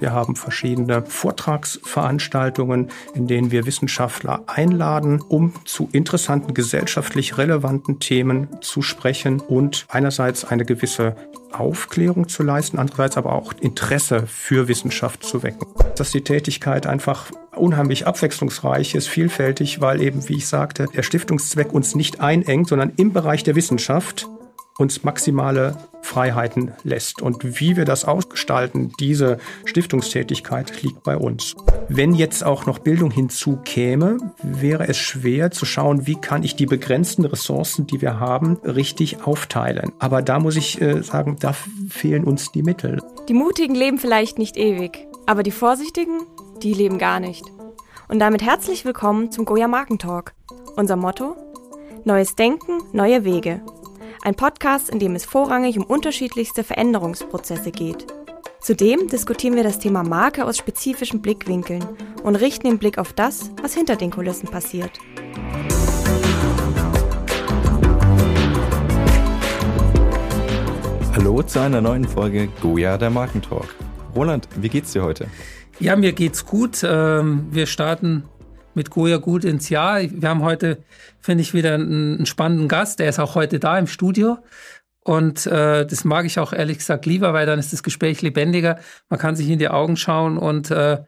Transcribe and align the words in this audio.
Wir 0.00 0.12
haben 0.12 0.36
verschiedene 0.36 1.02
Vortragsveranstaltungen, 1.04 2.90
in 3.14 3.26
denen 3.26 3.50
wir 3.50 3.66
Wissenschaftler 3.66 4.42
einladen, 4.46 5.20
um 5.20 5.52
zu 5.64 5.88
interessanten 5.92 6.54
gesellschaftlich 6.54 7.36
relevanten 7.38 7.98
Themen 7.98 8.48
zu 8.60 8.82
sprechen 8.82 9.40
und 9.40 9.86
einerseits 9.88 10.44
eine 10.44 10.64
gewisse 10.64 11.16
Aufklärung 11.52 12.28
zu 12.28 12.42
leisten, 12.42 12.78
andererseits 12.78 13.16
aber 13.16 13.32
auch 13.32 13.52
Interesse 13.60 14.26
für 14.26 14.68
Wissenschaft 14.68 15.24
zu 15.24 15.42
wecken. 15.42 15.66
Dass 15.96 16.10
die 16.10 16.22
Tätigkeit 16.22 16.86
einfach 16.86 17.30
unheimlich 17.56 18.06
abwechslungsreich 18.06 18.94
ist, 18.94 19.08
vielfältig, 19.08 19.80
weil 19.80 20.00
eben, 20.00 20.28
wie 20.28 20.36
ich 20.36 20.46
sagte, 20.46 20.86
der 20.94 21.02
Stiftungszweck 21.02 21.72
uns 21.72 21.94
nicht 21.94 22.20
einengt, 22.20 22.68
sondern 22.68 22.92
im 22.96 23.12
Bereich 23.12 23.42
der 23.42 23.56
Wissenschaft 23.56 24.28
uns 24.78 25.02
maximale 25.02 25.76
Freiheiten 26.02 26.72
lässt. 26.84 27.20
Und 27.20 27.60
wie 27.60 27.76
wir 27.76 27.84
das 27.84 28.04
ausgestalten, 28.04 28.92
diese 28.98 29.38
Stiftungstätigkeit 29.64 30.82
liegt 30.82 31.02
bei 31.02 31.16
uns. 31.16 31.54
Wenn 31.88 32.14
jetzt 32.14 32.44
auch 32.44 32.64
noch 32.64 32.78
Bildung 32.78 33.10
hinzukäme, 33.10 34.18
wäre 34.42 34.88
es 34.88 34.96
schwer 34.96 35.50
zu 35.50 35.66
schauen, 35.66 36.06
wie 36.06 36.14
kann 36.14 36.44
ich 36.44 36.54
die 36.54 36.66
begrenzten 36.66 37.24
Ressourcen, 37.24 37.86
die 37.86 38.00
wir 38.00 38.20
haben, 38.20 38.56
richtig 38.64 39.22
aufteilen. 39.24 39.92
Aber 39.98 40.22
da 40.22 40.38
muss 40.38 40.56
ich 40.56 40.80
äh, 40.80 41.02
sagen, 41.02 41.36
da 41.40 41.54
fehlen 41.90 42.24
uns 42.24 42.52
die 42.52 42.62
Mittel. 42.62 43.02
Die 43.28 43.34
Mutigen 43.34 43.74
leben 43.74 43.98
vielleicht 43.98 44.38
nicht 44.38 44.56
ewig, 44.56 45.06
aber 45.26 45.42
die 45.42 45.50
Vorsichtigen, 45.50 46.20
die 46.62 46.72
leben 46.72 46.98
gar 46.98 47.18
nicht. 47.18 47.44
Und 48.06 48.20
damit 48.20 48.42
herzlich 48.42 48.84
willkommen 48.84 49.32
zum 49.32 49.44
Goya 49.44 49.66
Markentalk. 49.66 50.34
Unser 50.76 50.96
Motto? 50.96 51.36
Neues 52.04 52.36
Denken, 52.36 52.80
neue 52.92 53.24
Wege. 53.24 53.60
Ein 54.22 54.34
Podcast, 54.34 54.90
in 54.90 54.98
dem 54.98 55.14
es 55.14 55.24
vorrangig 55.24 55.78
um 55.78 55.84
unterschiedlichste 55.84 56.64
Veränderungsprozesse 56.64 57.70
geht. 57.70 58.04
Zudem 58.60 59.08
diskutieren 59.08 59.54
wir 59.54 59.62
das 59.62 59.78
Thema 59.78 60.02
Marke 60.02 60.44
aus 60.44 60.58
spezifischen 60.58 61.22
Blickwinkeln 61.22 61.84
und 62.24 62.34
richten 62.34 62.66
den 62.66 62.78
Blick 62.78 62.98
auf 62.98 63.12
das, 63.12 63.52
was 63.62 63.74
hinter 63.74 63.94
den 63.94 64.10
Kulissen 64.10 64.48
passiert. 64.48 64.90
Hallo 71.14 71.42
zu 71.44 71.60
einer 71.60 71.80
neuen 71.80 72.04
Folge 72.04 72.48
Goya 72.60 72.98
der 72.98 73.10
Markentalk. 73.10 73.76
Roland, 74.16 74.48
wie 74.56 74.68
geht's 74.68 74.92
dir 74.92 75.04
heute? 75.04 75.28
Ja, 75.78 75.94
mir 75.94 76.12
geht's 76.12 76.44
gut. 76.44 76.82
Ähm, 76.82 77.46
wir 77.52 77.66
starten 77.66 78.24
mit 78.78 78.90
Goya 78.90 79.18
gut 79.18 79.44
ins 79.44 79.68
Jahr. 79.68 80.00
Wir 80.00 80.28
haben 80.28 80.42
heute, 80.42 80.78
finde 81.20 81.42
ich, 81.42 81.52
wieder 81.52 81.74
einen, 81.74 82.24
spannenden 82.24 82.68
Gast. 82.68 82.98
Der 82.98 83.10
ist 83.10 83.18
auch 83.18 83.34
heute 83.34 83.58
da 83.58 83.78
im 83.78 83.86
Studio. 83.86 84.38
Und 85.00 85.46
äh, 85.46 85.84
das 85.86 86.04
mag 86.04 86.24
ich 86.24 86.38
auch 86.38 86.52
ehrlich 86.52 86.78
gesagt 86.78 87.04
lieber, 87.04 87.34
weil 87.34 87.44
dann 87.44 87.58
ist 87.58 87.72
das 87.72 87.82
Gespräch 87.82 88.22
lebendiger. 88.22 88.78
Man 89.10 89.18
kann 89.18 89.36
sich 89.36 89.48
in 89.48 89.58
die 89.58 89.68
Augen 89.68 89.96
schauen 89.96 90.38
und 90.38 90.70
äh, 90.70 90.98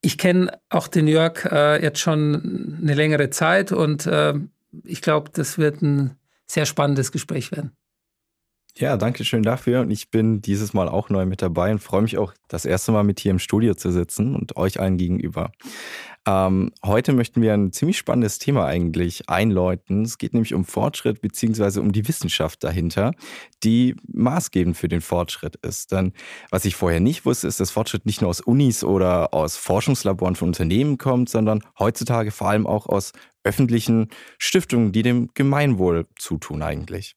ich 0.00 0.18
kenne 0.18 0.58
auch 0.68 0.88
den 0.88 1.06
Jörg 1.06 1.44
äh, 1.44 1.82
jetzt 1.82 2.00
schon 2.00 2.78
eine 2.82 2.94
längere 2.94 3.30
Zeit 3.30 3.70
und 3.70 4.06
äh, 4.06 4.34
ich 4.84 5.00
glaube, 5.00 5.30
das 5.32 5.58
wird 5.58 5.80
ein 5.80 6.16
sehr 6.46 6.66
spannendes 6.66 7.12
Gespräch 7.12 7.52
werden. 7.52 7.72
Ja, 8.74 8.96
danke 8.96 9.24
schön 9.24 9.42
dafür. 9.42 9.82
Und 9.82 9.90
ich 9.90 10.10
bin 10.10 10.40
dieses 10.40 10.72
Mal 10.72 10.88
auch 10.88 11.10
neu 11.10 11.26
mit 11.26 11.42
dabei 11.42 11.72
und 11.72 11.80
freue 11.80 12.02
mich 12.02 12.16
auch, 12.16 12.32
das 12.48 12.64
erste 12.64 12.90
Mal 12.90 13.02
mit 13.02 13.20
hier 13.20 13.30
im 13.30 13.38
Studio 13.38 13.74
zu 13.74 13.90
sitzen 13.90 14.34
und 14.34 14.56
euch 14.56 14.80
allen 14.80 14.96
gegenüber. 14.96 15.52
Ähm, 16.26 16.72
heute 16.84 17.12
möchten 17.12 17.42
wir 17.42 17.52
ein 17.52 17.72
ziemlich 17.72 17.98
spannendes 17.98 18.38
Thema 18.38 18.64
eigentlich 18.64 19.28
einläuten. 19.28 20.04
Es 20.04 20.16
geht 20.16 20.32
nämlich 20.32 20.54
um 20.54 20.64
Fortschritt 20.64 21.20
beziehungsweise 21.20 21.82
um 21.82 21.92
die 21.92 22.06
Wissenschaft 22.08 22.64
dahinter, 22.64 23.12
die 23.62 23.96
maßgebend 24.06 24.76
für 24.76 24.88
den 24.88 25.00
Fortschritt 25.02 25.56
ist. 25.56 25.92
Denn 25.92 26.12
was 26.50 26.64
ich 26.64 26.76
vorher 26.76 27.00
nicht 27.00 27.26
wusste, 27.26 27.48
ist, 27.48 27.60
dass 27.60 27.72
Fortschritt 27.72 28.06
nicht 28.06 28.22
nur 28.22 28.30
aus 28.30 28.40
Unis 28.40 28.84
oder 28.84 29.34
aus 29.34 29.56
Forschungslaboren 29.56 30.36
von 30.36 30.48
Unternehmen 30.48 30.96
kommt, 30.96 31.28
sondern 31.28 31.62
heutzutage 31.78 32.30
vor 32.30 32.48
allem 32.48 32.66
auch 32.66 32.86
aus 32.86 33.12
öffentlichen 33.44 34.08
Stiftungen, 34.38 34.92
die 34.92 35.02
dem 35.02 35.28
Gemeinwohl 35.34 36.06
zutun 36.16 36.62
eigentlich. 36.62 37.16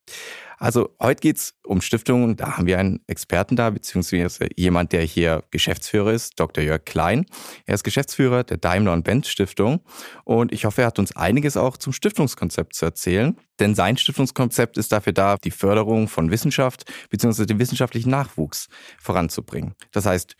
Also 0.57 0.95
heute 1.01 1.21
geht's 1.21 1.55
um 1.63 1.81
Stiftungen. 1.81 2.35
Da 2.35 2.57
haben 2.57 2.67
wir 2.67 2.79
einen 2.79 3.01
Experten 3.07 3.55
da, 3.55 3.69
beziehungsweise 3.69 4.47
jemand, 4.55 4.91
der 4.91 5.01
hier 5.03 5.43
Geschäftsführer 5.51 6.13
ist, 6.13 6.39
Dr. 6.39 6.63
Jörg 6.63 6.85
Klein. 6.85 7.25
Er 7.65 7.75
ist 7.75 7.83
Geschäftsführer 7.83 8.43
der 8.43 8.57
Daimler 8.57 8.93
und 8.93 9.03
Benz 9.03 9.27
Stiftung 9.27 9.81
und 10.23 10.51
ich 10.51 10.65
hoffe, 10.65 10.81
er 10.81 10.87
hat 10.87 10.99
uns 10.99 11.15
einiges 11.15 11.57
auch 11.57 11.77
zum 11.77 11.93
Stiftungskonzept 11.93 12.75
zu 12.75 12.85
erzählen. 12.85 13.37
Denn 13.59 13.75
sein 13.75 13.97
Stiftungskonzept 13.97 14.77
ist 14.77 14.91
dafür 14.91 15.13
da, 15.13 15.37
die 15.37 15.51
Förderung 15.51 16.07
von 16.07 16.31
Wissenschaft 16.31 16.91
beziehungsweise 17.09 17.45
den 17.45 17.59
wissenschaftlichen 17.59 18.09
Nachwuchs 18.09 18.67
voranzubringen. 18.99 19.75
Das 19.91 20.05
heißt, 20.05 20.35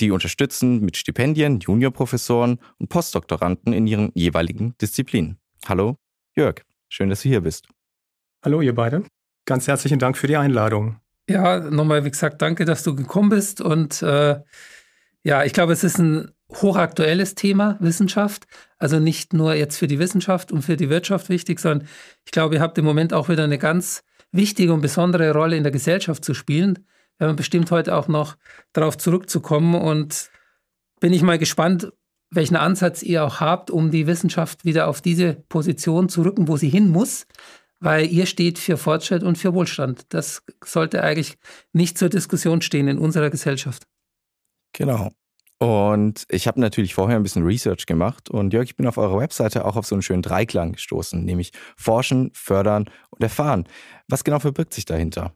die 0.00 0.10
unterstützen 0.10 0.80
mit 0.80 0.96
Stipendien 0.96 1.60
Juniorprofessoren 1.60 2.58
und 2.78 2.88
Postdoktoranden 2.88 3.72
in 3.72 3.86
ihren 3.86 4.10
jeweiligen 4.14 4.76
Disziplinen. 4.78 5.38
Hallo, 5.66 5.96
Jörg. 6.36 6.62
Schön, 6.88 7.10
dass 7.10 7.22
du 7.22 7.28
hier 7.28 7.40
bist. 7.40 7.68
Hallo, 8.44 8.60
ihr 8.60 8.74
beide. 8.74 9.04
Ganz 9.46 9.68
herzlichen 9.68 9.98
Dank 9.98 10.16
für 10.16 10.26
die 10.26 10.36
Einladung. 10.36 10.96
Ja, 11.28 11.58
nochmal, 11.58 12.04
wie 12.04 12.10
gesagt, 12.10 12.40
danke, 12.42 12.64
dass 12.64 12.82
du 12.82 12.94
gekommen 12.94 13.30
bist. 13.30 13.60
Und 13.60 14.02
äh, 14.02 14.40
ja, 15.22 15.44
ich 15.44 15.52
glaube, 15.52 15.72
es 15.72 15.84
ist 15.84 15.98
ein 15.98 16.30
hochaktuelles 16.52 17.34
Thema, 17.34 17.76
Wissenschaft. 17.80 18.46
Also 18.78 18.98
nicht 18.98 19.32
nur 19.32 19.54
jetzt 19.54 19.78
für 19.78 19.86
die 19.86 19.98
Wissenschaft 19.98 20.52
und 20.52 20.62
für 20.62 20.76
die 20.76 20.90
Wirtschaft 20.90 21.28
wichtig, 21.28 21.60
sondern 21.60 21.88
ich 22.24 22.32
glaube, 22.32 22.56
ihr 22.56 22.60
habt 22.60 22.78
im 22.78 22.84
Moment 22.84 23.12
auch 23.12 23.28
wieder 23.28 23.44
eine 23.44 23.58
ganz 23.58 24.02
wichtige 24.32 24.72
und 24.72 24.80
besondere 24.80 25.32
Rolle 25.32 25.56
in 25.56 25.62
der 25.62 25.72
Gesellschaft 25.72 26.24
zu 26.24 26.34
spielen. 26.34 26.86
Wir 27.18 27.28
haben 27.28 27.36
bestimmt 27.36 27.70
heute 27.70 27.94
auch 27.94 28.08
noch 28.08 28.36
darauf 28.72 28.98
zurückzukommen 28.98 29.74
und 29.74 30.30
bin 31.00 31.12
ich 31.12 31.22
mal 31.22 31.38
gespannt, 31.38 31.92
welchen 32.30 32.56
Ansatz 32.56 33.02
ihr 33.02 33.24
auch 33.24 33.40
habt, 33.40 33.70
um 33.70 33.90
die 33.90 34.06
Wissenschaft 34.06 34.64
wieder 34.64 34.88
auf 34.88 35.00
diese 35.00 35.34
Position 35.48 36.08
zu 36.08 36.22
rücken, 36.22 36.48
wo 36.48 36.56
sie 36.56 36.68
hin 36.68 36.88
muss 36.88 37.26
weil 37.80 38.06
ihr 38.06 38.26
steht 38.26 38.58
für 38.58 38.76
Fortschritt 38.76 39.22
und 39.22 39.36
für 39.36 39.54
Wohlstand. 39.54 40.06
Das 40.10 40.42
sollte 40.64 41.02
eigentlich 41.02 41.36
nicht 41.72 41.98
zur 41.98 42.08
Diskussion 42.08 42.62
stehen 42.62 42.88
in 42.88 42.98
unserer 42.98 43.30
Gesellschaft. 43.30 43.84
Genau. 44.72 45.10
Und 45.58 46.26
ich 46.28 46.46
habe 46.46 46.60
natürlich 46.60 46.94
vorher 46.94 47.16
ein 47.16 47.22
bisschen 47.22 47.44
Research 47.44 47.86
gemacht 47.86 48.28
und 48.28 48.52
Jörg, 48.52 48.64
ich 48.64 48.76
bin 48.76 48.86
auf 48.86 48.98
eurer 48.98 49.18
Webseite 49.18 49.64
auch 49.64 49.76
auf 49.76 49.86
so 49.86 49.94
einen 49.94 50.02
schönen 50.02 50.22
Dreiklang 50.22 50.72
gestoßen, 50.72 51.24
nämlich 51.24 51.52
forschen, 51.76 52.30
fördern 52.34 52.90
und 53.10 53.22
erfahren. 53.22 53.64
Was 54.08 54.24
genau 54.24 54.40
verbirgt 54.40 54.74
sich 54.74 54.84
dahinter? 54.84 55.32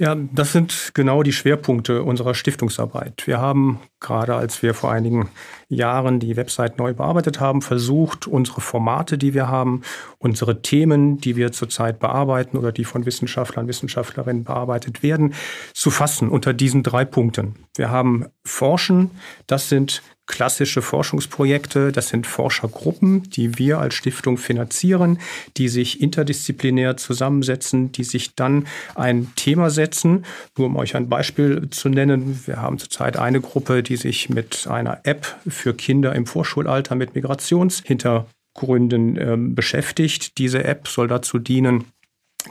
Ja, 0.00 0.14
das 0.14 0.52
sind 0.52 0.92
genau 0.94 1.24
die 1.24 1.32
Schwerpunkte 1.32 2.04
unserer 2.04 2.34
Stiftungsarbeit. 2.34 3.26
Wir 3.26 3.40
haben 3.40 3.80
gerade, 3.98 4.36
als 4.36 4.62
wir 4.62 4.72
vor 4.72 4.92
einigen 4.92 5.28
Jahren 5.68 6.20
die 6.20 6.36
Website 6.36 6.78
neu 6.78 6.94
bearbeitet 6.94 7.40
haben, 7.40 7.62
versucht, 7.62 8.28
unsere 8.28 8.60
Formate, 8.60 9.18
die 9.18 9.34
wir 9.34 9.48
haben, 9.48 9.82
unsere 10.18 10.62
Themen, 10.62 11.18
die 11.18 11.34
wir 11.34 11.50
zurzeit 11.50 11.98
bearbeiten 11.98 12.56
oder 12.56 12.70
die 12.70 12.84
von 12.84 13.06
Wissenschaftlern, 13.06 13.66
Wissenschaftlerinnen 13.66 14.44
bearbeitet 14.44 15.02
werden, 15.02 15.34
zu 15.74 15.90
fassen 15.90 16.28
unter 16.28 16.54
diesen 16.54 16.84
drei 16.84 17.04
Punkten. 17.04 17.56
Wir 17.76 17.90
haben 17.90 18.26
Forschen, 18.44 19.10
das 19.48 19.68
sind 19.68 20.02
klassische 20.28 20.82
Forschungsprojekte. 20.82 21.90
Das 21.90 22.08
sind 22.08 22.26
Forschergruppen, 22.26 23.28
die 23.30 23.58
wir 23.58 23.80
als 23.80 23.94
Stiftung 23.94 24.38
finanzieren, 24.38 25.18
die 25.56 25.68
sich 25.68 26.00
interdisziplinär 26.00 26.96
zusammensetzen, 26.96 27.90
die 27.90 28.04
sich 28.04 28.36
dann 28.36 28.68
ein 28.94 29.32
Thema 29.34 29.70
setzen. 29.70 30.24
Nur 30.56 30.68
um 30.68 30.76
euch 30.76 30.94
ein 30.94 31.08
Beispiel 31.08 31.68
zu 31.70 31.88
nennen, 31.88 32.40
wir 32.46 32.62
haben 32.62 32.78
zurzeit 32.78 33.16
eine 33.16 33.40
Gruppe, 33.40 33.82
die 33.82 33.96
sich 33.96 34.28
mit 34.28 34.68
einer 34.68 35.00
App 35.04 35.36
für 35.48 35.74
Kinder 35.74 36.14
im 36.14 36.26
Vorschulalter 36.26 36.94
mit 36.94 37.14
Migrationshintergründen 37.14 39.16
äh, 39.16 39.36
beschäftigt. 39.38 40.36
Diese 40.38 40.62
App 40.62 40.88
soll 40.88 41.08
dazu 41.08 41.38
dienen, 41.38 41.86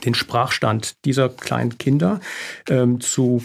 den 0.04 0.14
Sprachstand 0.14 1.04
dieser 1.04 1.28
kleinen 1.28 1.78
Kinder 1.78 2.20
ähm, 2.68 3.00
zu 3.00 3.44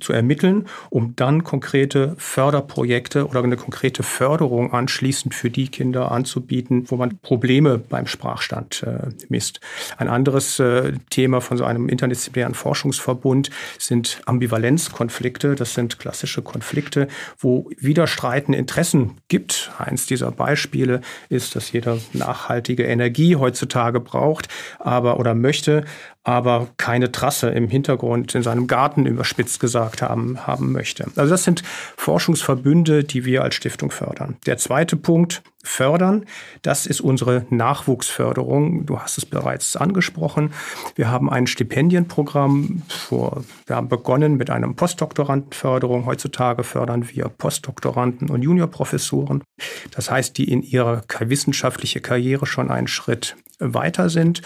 zu 0.00 0.12
ermitteln, 0.12 0.66
um 0.90 1.14
dann 1.16 1.44
konkrete 1.44 2.14
Förderprojekte 2.18 3.26
oder 3.26 3.42
eine 3.42 3.56
konkrete 3.56 4.02
Förderung 4.02 4.72
anschließend 4.72 5.34
für 5.34 5.50
die 5.50 5.68
Kinder 5.68 6.10
anzubieten, 6.10 6.84
wo 6.88 6.96
man 6.96 7.18
Probleme 7.18 7.78
beim 7.78 8.06
Sprachstand 8.06 8.82
äh, 8.82 9.10
misst. 9.28 9.60
Ein 9.96 10.08
anderes 10.08 10.58
äh, 10.58 10.92
Thema 11.10 11.40
von 11.40 11.56
so 11.56 11.64
einem 11.64 11.88
interdisziplinären 11.88 12.54
Forschungsverbund 12.54 13.50
sind 13.78 14.22
Ambivalenzkonflikte. 14.26 15.54
Das 15.54 15.74
sind 15.74 15.98
klassische 15.98 16.42
Konflikte, 16.42 17.08
wo 17.38 17.70
widerstreitende 17.78 18.58
Interessen 18.58 19.18
gibt. 19.28 19.72
Eins 19.78 20.06
dieser 20.06 20.30
Beispiele 20.30 21.00
ist, 21.28 21.54
dass 21.54 21.72
jeder 21.72 21.98
nachhaltige 22.12 22.84
Energie 22.84 23.36
heutzutage 23.36 24.00
braucht, 24.00 24.48
aber 24.78 25.18
oder 25.20 25.34
möchte, 25.34 25.84
aber 26.24 26.68
keine 26.78 27.12
Trasse 27.12 27.50
im 27.50 27.68
Hintergrund 27.68 28.34
in 28.34 28.42
seinem 28.42 28.66
Garten 28.66 29.06
überspitzt 29.06 29.60
gesagt 29.60 30.02
haben, 30.02 30.46
haben 30.46 30.72
möchte. 30.72 31.06
Also 31.16 31.30
das 31.30 31.44
sind 31.44 31.62
Forschungsverbünde, 31.96 33.04
die 33.04 33.26
wir 33.26 33.42
als 33.42 33.54
Stiftung 33.54 33.90
fördern. 33.90 34.36
Der 34.46 34.56
zweite 34.56 34.96
Punkt, 34.96 35.42
fördern, 35.62 36.26
das 36.62 36.86
ist 36.86 37.00
unsere 37.00 37.46
Nachwuchsförderung. 37.50 38.86
Du 38.86 39.00
hast 39.00 39.18
es 39.18 39.26
bereits 39.26 39.76
angesprochen. 39.76 40.52
Wir 40.94 41.10
haben 41.10 41.30
ein 41.30 41.46
Stipendienprogramm. 41.46 42.82
Vor, 42.88 43.44
wir 43.66 43.76
haben 43.76 43.88
begonnen 43.88 44.36
mit 44.36 44.50
einem 44.50 44.76
Postdoktorandenförderung. 44.76 46.06
Heutzutage 46.06 46.64
fördern 46.64 47.08
wir 47.10 47.28
Postdoktoranden 47.28 48.30
und 48.30 48.42
Juniorprofessoren. 48.42 49.42
Das 49.90 50.10
heißt, 50.10 50.36
die 50.38 50.50
in 50.50 50.62
ihrer 50.62 51.02
wissenschaftliche 51.20 52.00
Karriere 52.00 52.46
schon 52.46 52.70
einen 52.70 52.88
Schritt 52.88 53.36
weiter 53.58 54.10
sind 54.10 54.42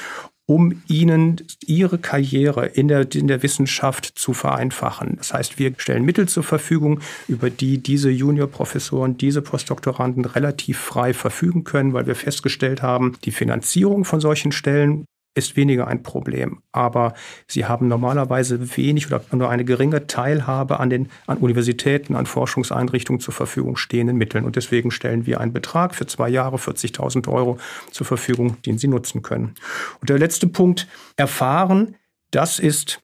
um 0.49 0.83
ihnen 0.89 1.43
ihre 1.67 1.99
Karriere 1.99 2.65
in 2.65 2.89
der, 2.89 3.15
in 3.15 3.29
der 3.29 3.43
Wissenschaft 3.43 4.07
zu 4.19 4.33
vereinfachen. 4.33 5.17
Das 5.19 5.35
heißt, 5.35 5.59
wir 5.59 5.75
stellen 5.77 6.07
Mittel 6.07 6.27
zur 6.27 6.43
Verfügung, 6.43 7.01
über 7.29 7.51
die 7.51 7.77
diese 7.77 8.09
Juniorprofessoren, 8.09 9.19
diese 9.19 9.43
Postdoktoranden 9.43 10.25
relativ 10.25 10.79
frei 10.79 11.13
verfügen 11.13 11.65
können, 11.65 11.93
weil 11.93 12.07
wir 12.07 12.15
festgestellt 12.15 12.81
haben, 12.81 13.19
die 13.25 13.31
Finanzierung 13.31 14.07
von 14.07 14.21
solchen 14.21 14.51
Stellen 14.51 15.05
ist 15.39 15.57
weniger 15.57 15.87
ein 15.89 16.03
Problem. 16.03 16.61
Aber 16.73 17.15
sie 17.47 17.65
haben 17.65 17.89
normalerweise 17.89 18.77
wenig 18.77 19.07
oder 19.07 19.23
nur 19.33 19.49
eine 19.49 19.65
geringe 19.65 20.07
Teilhabe 20.07 20.81
an 20.81 20.91
den 20.91 21.09
an 21.27 21.39
Universitäten, 21.39 22.15
an 22.15 22.27
Forschungseinrichtungen 22.27 23.21
zur 23.21 23.35
Verfügung 23.35 23.77
stehenden 23.77 24.17
Mitteln. 24.17 24.45
Und 24.45 24.57
deswegen 24.57 24.91
stellen 24.91 25.27
wir 25.27 25.41
einen 25.41 25.53
Betrag 25.53 25.95
für 25.95 26.07
zwei 26.07 26.29
Jahre, 26.29 26.57
40.000 26.57 27.29
Euro 27.29 27.59
zur 27.91 28.07
Verfügung, 28.07 28.57
den 28.67 28.79
sie 28.79 28.89
nutzen 28.89 29.23
können. 29.23 29.55
Und 30.01 30.11
der 30.11 30.19
letzte 30.19 30.47
Punkt, 30.47 30.87
erfahren, 31.17 31.97
das 32.31 32.59
ist 32.59 33.01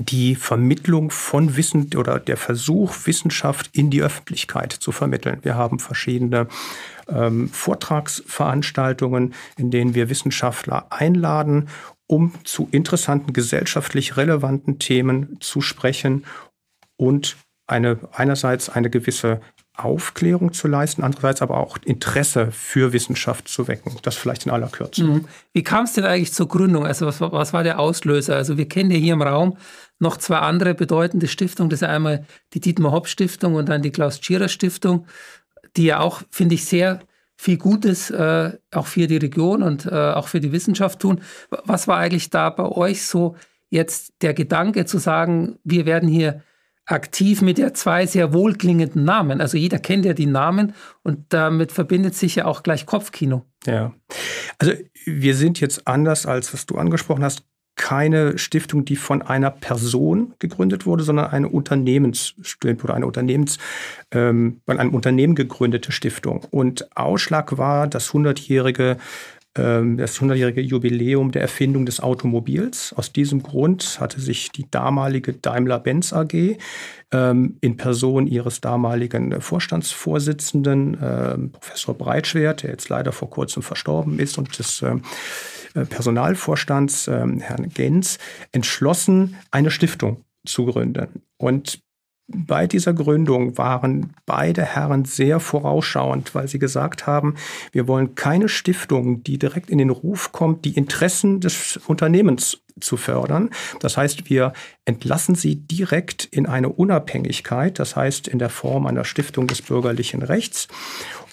die 0.00 0.34
Vermittlung 0.34 1.10
von 1.10 1.56
Wissen 1.56 1.90
oder 1.94 2.18
der 2.18 2.38
Versuch, 2.38 2.94
Wissenschaft 3.04 3.70
in 3.72 3.90
die 3.90 4.02
Öffentlichkeit 4.02 4.72
zu 4.72 4.92
vermitteln. 4.92 5.40
Wir 5.42 5.56
haben 5.56 5.78
verschiedene 5.78 6.48
ähm, 7.08 7.48
Vortragsveranstaltungen, 7.50 9.34
in 9.58 9.70
denen 9.70 9.94
wir 9.94 10.08
Wissenschaftler 10.08 10.86
einladen, 10.90 11.68
um 12.06 12.32
zu 12.44 12.68
interessanten 12.70 13.32
gesellschaftlich 13.32 14.16
relevanten 14.16 14.78
Themen 14.78 15.36
zu 15.40 15.60
sprechen 15.60 16.24
und 16.96 17.36
eine, 17.66 17.98
einerseits 18.12 18.68
eine 18.70 18.90
gewisse 18.90 19.40
Aufklärung 19.84 20.52
zu 20.52 20.68
leisten, 20.68 21.02
andererseits 21.02 21.42
aber 21.42 21.58
auch 21.58 21.78
Interesse 21.84 22.52
für 22.52 22.92
Wissenschaft 22.92 23.48
zu 23.48 23.68
wecken. 23.68 23.96
Das 24.02 24.16
vielleicht 24.16 24.46
in 24.46 24.52
aller 24.52 24.68
Kürze. 24.68 25.04
Mhm. 25.04 25.24
Wie 25.52 25.62
kam 25.62 25.84
es 25.84 25.94
denn 25.94 26.04
eigentlich 26.04 26.32
zur 26.32 26.48
Gründung? 26.48 26.86
Also 26.86 27.06
was, 27.06 27.20
was, 27.20 27.52
war 27.52 27.62
der 27.62 27.78
Auslöser? 27.78 28.36
Also 28.36 28.56
wir 28.56 28.68
kennen 28.68 28.90
ja 28.90 28.96
hier 28.96 29.14
im 29.14 29.22
Raum 29.22 29.56
noch 29.98 30.16
zwei 30.16 30.38
andere 30.38 30.74
bedeutende 30.74 31.28
Stiftungen. 31.28 31.70
Das 31.70 31.82
ist 31.82 31.88
einmal 31.88 32.24
die 32.54 32.60
Dietmar 32.60 32.92
Hopp 32.92 33.08
Stiftung 33.08 33.54
und 33.54 33.68
dann 33.68 33.82
die 33.82 33.90
Klaus 33.90 34.20
Tschira 34.20 34.48
Stiftung, 34.48 35.06
die 35.76 35.84
ja 35.84 36.00
auch, 36.00 36.22
finde 36.30 36.54
ich, 36.54 36.64
sehr 36.64 37.00
viel 37.36 37.56
Gutes 37.56 38.10
äh, 38.10 38.52
auch 38.70 38.86
für 38.86 39.06
die 39.06 39.16
Region 39.16 39.62
und 39.62 39.86
äh, 39.86 39.90
auch 39.90 40.28
für 40.28 40.40
die 40.40 40.52
Wissenschaft 40.52 41.00
tun. 41.00 41.22
Was 41.50 41.88
war 41.88 41.96
eigentlich 41.96 42.28
da 42.28 42.50
bei 42.50 42.64
euch 42.64 43.06
so 43.06 43.36
jetzt 43.70 44.12
der 44.20 44.34
Gedanke 44.34 44.84
zu 44.84 44.98
sagen, 44.98 45.58
wir 45.64 45.86
werden 45.86 46.08
hier 46.08 46.42
aktiv 46.90 47.42
mit 47.42 47.58
ja 47.58 47.72
zwei 47.72 48.06
sehr 48.06 48.32
wohlklingenden 48.32 49.04
Namen. 49.04 49.40
Also 49.40 49.56
jeder 49.56 49.78
kennt 49.78 50.04
ja 50.04 50.12
die 50.12 50.26
Namen 50.26 50.74
und 51.02 51.32
damit 51.32 51.72
verbindet 51.72 52.14
sich 52.14 52.36
ja 52.36 52.44
auch 52.46 52.62
gleich 52.62 52.86
Kopfkino. 52.86 53.44
Ja. 53.66 53.92
Also 54.58 54.72
wir 55.04 55.34
sind 55.34 55.60
jetzt 55.60 55.86
anders 55.86 56.26
als 56.26 56.52
was 56.52 56.66
du 56.66 56.76
angesprochen 56.76 57.24
hast, 57.24 57.44
keine 57.76 58.36
Stiftung, 58.36 58.84
die 58.84 58.96
von 58.96 59.22
einer 59.22 59.50
Person 59.50 60.34
gegründet 60.38 60.84
wurde, 60.84 61.02
sondern 61.02 61.30
eine 61.30 61.48
Unternehmens 61.48 62.34
oder 62.82 62.94
eine 62.94 63.06
Unternehmens 63.06 63.58
ähm, 64.10 64.60
von 64.66 64.78
einem 64.78 64.94
Unternehmen 64.94 65.34
gegründete 65.34 65.90
Stiftung. 65.90 66.44
Und 66.50 66.94
Ausschlag 66.94 67.56
war 67.56 67.86
das 67.86 68.10
100-jährige 68.10 68.90
ähm, 68.92 68.98
das 69.54 70.20
100-jährige 70.20 70.60
Jubiläum 70.60 71.32
der 71.32 71.42
Erfindung 71.42 71.84
des 71.84 72.00
Automobils. 72.00 72.92
Aus 72.92 73.12
diesem 73.12 73.42
Grund 73.42 73.98
hatte 74.00 74.20
sich 74.20 74.52
die 74.52 74.70
damalige 74.70 75.32
Daimler-Benz 75.32 76.12
AG 76.12 76.56
ähm, 77.12 77.56
in 77.60 77.76
Person 77.76 78.28
ihres 78.28 78.60
damaligen 78.60 79.40
Vorstandsvorsitzenden, 79.40 80.96
ähm, 81.02 81.50
Professor 81.50 81.98
Breitschwert, 81.98 82.62
der 82.62 82.70
jetzt 82.70 82.88
leider 82.88 83.10
vor 83.10 83.28
kurzem 83.28 83.64
verstorben 83.64 84.20
ist, 84.20 84.38
und 84.38 84.56
des 84.56 84.82
äh, 84.82 84.96
Personalvorstands, 85.74 87.06
Herrn 87.06 87.68
Gens, 87.72 88.18
entschlossen, 88.50 89.36
eine 89.52 89.70
Stiftung 89.70 90.24
zu 90.44 90.66
gründen. 90.66 91.22
Und 91.38 91.80
bei 92.32 92.66
dieser 92.66 92.92
Gründung 92.92 93.58
waren 93.58 94.12
beide 94.26 94.62
Herren 94.62 95.04
sehr 95.04 95.40
vorausschauend, 95.40 96.34
weil 96.34 96.48
sie 96.48 96.58
gesagt 96.58 97.06
haben, 97.06 97.34
wir 97.72 97.88
wollen 97.88 98.14
keine 98.14 98.48
Stiftung, 98.48 99.22
die 99.24 99.38
direkt 99.38 99.70
in 99.70 99.78
den 99.78 99.90
Ruf 99.90 100.32
kommt, 100.32 100.64
die 100.64 100.76
Interessen 100.76 101.40
des 101.40 101.78
Unternehmens 101.86 102.62
zu 102.80 102.96
fördern. 102.96 103.50
Das 103.80 103.96
heißt, 103.96 104.30
wir 104.30 104.52
entlassen 104.84 105.34
sie 105.34 105.56
direkt 105.56 106.24
in 106.24 106.46
eine 106.46 106.68
Unabhängigkeit, 106.68 107.78
das 107.78 107.96
heißt 107.96 108.28
in 108.28 108.38
der 108.38 108.50
Form 108.50 108.86
einer 108.86 109.04
Stiftung 109.04 109.46
des 109.46 109.62
bürgerlichen 109.62 110.22
Rechts 110.22 110.68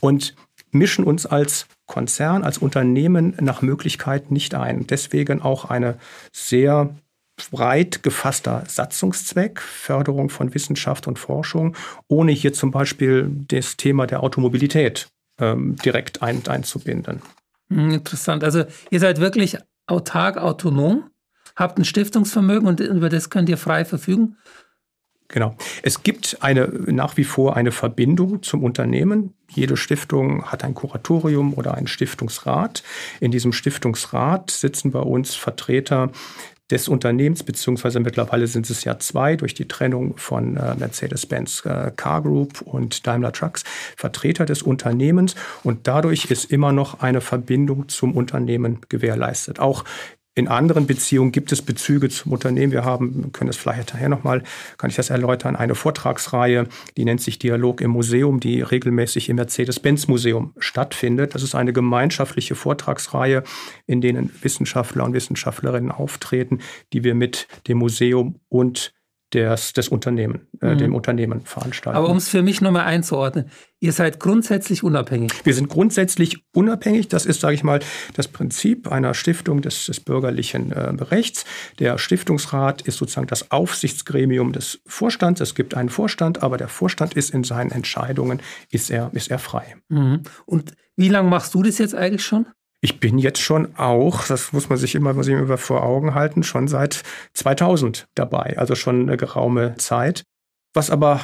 und 0.02 0.36
mischen 0.72 1.06
uns 1.06 1.26
als 1.26 1.68
Konzern, 1.86 2.44
als 2.44 2.58
Unternehmen 2.58 3.36
nach 3.40 3.62
Möglichkeit 3.62 4.32
nicht 4.32 4.56
ein. 4.56 4.88
Deswegen 4.88 5.42
auch 5.42 5.66
eine 5.66 5.98
sehr 6.34 6.96
breit 7.52 8.04
gefasster 8.04 8.64
Satzungszweck, 8.68 9.62
Förderung 9.62 10.30
von 10.30 10.54
Wissenschaft 10.54 11.08
und 11.08 11.20
Forschung, 11.20 11.76
ohne 12.08 12.32
hier 12.32 12.54
zum 12.54 12.72
Beispiel 12.72 13.30
das 13.48 13.78
Thema 13.78 14.08
der 14.08 14.24
Automobilität 14.24 15.08
ähm, 15.40 15.76
direkt 15.78 16.22
ein, 16.22 16.46
einzubinden. 16.48 17.22
Hm, 17.70 17.92
interessant. 17.92 18.44
Also 18.44 18.66
ihr 18.90 19.00
seid 19.00 19.20
wirklich 19.20 19.58
autark, 19.86 20.38
autonom, 20.38 21.10
habt 21.56 21.78
ein 21.78 21.86
Stiftungsvermögen 21.86 22.68
und 22.68 22.80
über 22.80 23.10
das 23.10 23.30
könnt 23.30 23.50
ihr 23.50 23.58
frei 23.58 23.86
verfügen. 23.86 24.38
Genau. 25.30 25.58
Es 25.84 26.04
gibt 26.04 26.38
eine, 26.40 26.68
nach 26.88 27.18
wie 27.18 27.26
vor 27.26 27.58
eine 27.58 27.74
Verbindung 27.74 28.44
zum 28.44 28.64
Unternehmen. 28.64 29.34
Jede 29.50 29.76
Stiftung 29.76 30.46
hat 30.46 30.64
ein 30.64 30.74
Kuratorium 30.74 31.54
oder 31.54 31.74
einen 31.74 31.88
Stiftungsrat. 31.88 32.82
In 33.20 33.32
diesem 33.32 33.52
Stiftungsrat 33.52 34.52
sitzen 34.52 34.92
bei 34.92 35.02
uns 35.02 35.36
Vertreter 35.36 36.12
des 36.70 36.90
Unternehmens, 36.90 37.44
beziehungsweise 37.44 38.00
mittlerweile 38.00 38.48
sind 38.48 38.70
es 38.70 38.84
ja 38.84 39.00
zwei 39.00 39.36
durch 39.36 39.54
die 39.54 39.68
Trennung 39.68 40.18
von 40.18 40.58
äh, 40.58 40.76
Mercedes-Benz 40.76 41.66
äh, 41.66 41.92
Car 41.96 42.22
Group 42.22 42.62
und 42.62 43.08
Daimler 43.08 43.32
Trucks, 43.32 43.64
Vertreter 43.96 44.46
des 44.46 44.62
Unternehmens. 44.62 45.36
Und 45.64 45.88
dadurch 45.88 46.26
ist 46.26 46.46
immer 46.46 46.74
noch 46.74 47.00
eine 47.00 47.22
Verbindung 47.22 47.88
zum 47.88 48.16
Unternehmen 48.16 48.82
gewährleistet. 48.90 49.60
Auch 49.60 49.86
in 50.38 50.48
anderen 50.48 50.86
Beziehungen 50.86 51.32
gibt 51.32 51.52
es 51.52 51.64
Bezüge 51.64 52.10
zum 52.10 52.32
Unternehmen. 52.32 52.72
Wir 52.72 52.86
haben, 52.86 53.32
können 53.34 53.48
das 53.48 53.58
vielleicht 53.58 53.96
nachher 53.96 54.08
nochmal, 54.08 54.44
kann 54.78 54.92
ich 54.92 54.96
das 54.96 55.10
erläutern, 55.10 55.56
eine 55.56 55.74
Vortragsreihe, 55.74 56.68
die 56.96 57.06
nennt 57.06 57.22
sich 57.22 57.40
Dialog 57.40 57.82
im 57.82 57.90
Museum, 57.90 58.40
die 58.40 58.62
regelmäßig 58.62 59.30
im 59.30 59.38
Mercedes-Benz-Museum 59.38 60.54
stattfindet. 60.60 61.34
Das 61.34 61.42
ist 61.42 61.56
eine 61.56 61.74
gemeinschaftliche 61.74 62.54
Vortragsreihe, 62.54 63.44
in 63.88 64.00
denen 64.00 64.32
Wissenschaftler 64.42 65.06
und 65.06 65.14
Wissenschaftlerinnen 65.14 65.92
auftreten, 65.92 66.60
die 66.94 67.04
wir 67.04 67.16
mit 67.16 67.48
dem 67.68 67.80
Museum 67.80 68.36
und 68.48 68.94
des, 69.34 69.74
des 69.74 69.90
Unternehmen, 69.90 70.48
äh, 70.62 70.74
mhm. 70.74 70.78
dem 70.78 70.96
Unternehmen 70.96 71.42
veranstalten. 71.42 71.98
Aber 71.98 72.10
um 72.10 72.18
es 72.18 72.30
für 72.30 72.42
mich 72.42 72.62
nochmal 72.62 72.86
einzuordnen, 72.86 73.50
ihr 73.80 73.92
seid 73.92 74.20
grundsätzlich 74.20 74.84
unabhängig. 74.84 75.32
Wir 75.44 75.54
sind 75.54 75.68
grundsätzlich 75.68 76.44
unabhängig. 76.54 77.10
Das 77.10 77.26
ist, 77.26 77.42
sage 77.42 77.56
ich 77.56 77.64
mal, 77.64 77.82
das 78.14 78.30
Prinzip 78.30 78.90
einer 78.90 79.14
Stiftung 79.14 79.62
des, 79.62 79.86
des 79.88 80.00
bürgerlichen 80.00 80.72
äh, 80.72 80.90
Rechts. 81.04 81.44
Der 81.80 81.98
Stiftungsrat 81.98 82.82
ist 82.84 82.98
sozusagen 82.98 83.28
das 83.28 83.52
Aufsichtsgremium 83.52 84.54
des 84.54 84.80
Vorstands. 84.86 85.42
Es 85.42 85.56
gibt 85.56 85.76
einen 85.76 85.90
Vorstand, 85.90 86.42
aber 86.42 86.58
der 86.58 86.70
Vorstand 86.70 87.14
ist 87.14 87.32
in 87.32 87.44
seinen 87.44 87.72
Entscheidungen, 87.72 88.42
ist 88.72 88.90
er, 88.90 89.12
ist 89.14 89.30
er 89.30 89.40
frei. 89.40 89.76
Mhm. 89.90 90.24
Und 90.46 90.74
wie 90.96 91.10
lange 91.10 91.30
machst 91.30 91.54
du 91.54 91.64
das 91.64 91.78
jetzt 91.78 91.96
eigentlich 91.96 92.24
schon? 92.24 92.48
Ich 92.88 93.02
bin 93.02 93.20
jetzt 93.20 93.42
schon 93.42 93.76
auch, 93.76 94.28
das 94.28 94.54
muss 94.54 94.70
man 94.70 94.78
sich 94.78 94.96
immer, 94.96 95.14
muss 95.14 95.28
ich 95.28 95.34
immer 95.34 95.58
vor 95.58 95.84
Augen 95.84 96.16
halten, 96.16 96.42
schon 96.44 96.70
seit 96.70 97.04
2000 97.34 98.08
dabei, 98.16 98.58
also 98.58 98.76
schon 98.76 99.02
eine 99.02 99.18
geraume 99.18 99.76
Zeit. 99.76 100.24
Was 100.74 100.90
aber 100.90 101.20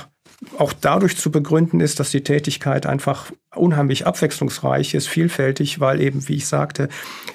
auch 0.57 0.73
dadurch 0.73 1.15
zu 1.15 1.31
begründen 1.31 1.79
ist, 1.79 2.01
dass 2.01 2.11
die 2.11 2.21
Tätigkeit 2.21 2.85
einfach 2.85 3.31
unheimlich 3.55 4.05
abwechslungsreich 4.05 4.93
ist, 4.93 5.07
vielfältig, 5.07 5.79
weil 5.79 6.01
eben, 6.01 6.27
wie 6.27 6.35
ich 6.35 6.47
sagte, 6.47 6.89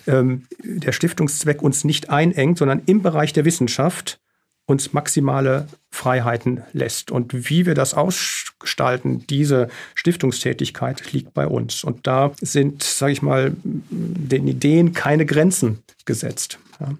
ähm, 0.06 0.46
der 0.62 0.92
Stiftungszweck 0.92 1.62
uns 1.62 1.84
nicht 1.84 2.10
einengt, 2.10 2.58
sondern 2.58 2.82
im 2.84 3.00
Bereich 3.00 3.32
der 3.32 3.46
Wissenschaft 3.46 4.20
uns 4.68 4.92
maximale 4.92 5.66
Freiheiten 5.90 6.62
lässt. 6.74 7.10
Und 7.10 7.48
wie 7.48 7.64
wir 7.64 7.74
das 7.74 7.94
ausgestalten, 7.94 9.26
diese 9.26 9.68
Stiftungstätigkeit 9.94 11.12
liegt 11.12 11.32
bei 11.32 11.46
uns. 11.46 11.82
Und 11.82 12.06
da 12.06 12.32
sind, 12.42 12.82
sage 12.82 13.12
ich 13.12 13.22
mal, 13.22 13.56
den 13.64 14.46
Ideen 14.46 14.92
keine 14.92 15.24
Grenzen 15.24 15.82
gesetzt. 16.04 16.58
Ja. 16.80 16.92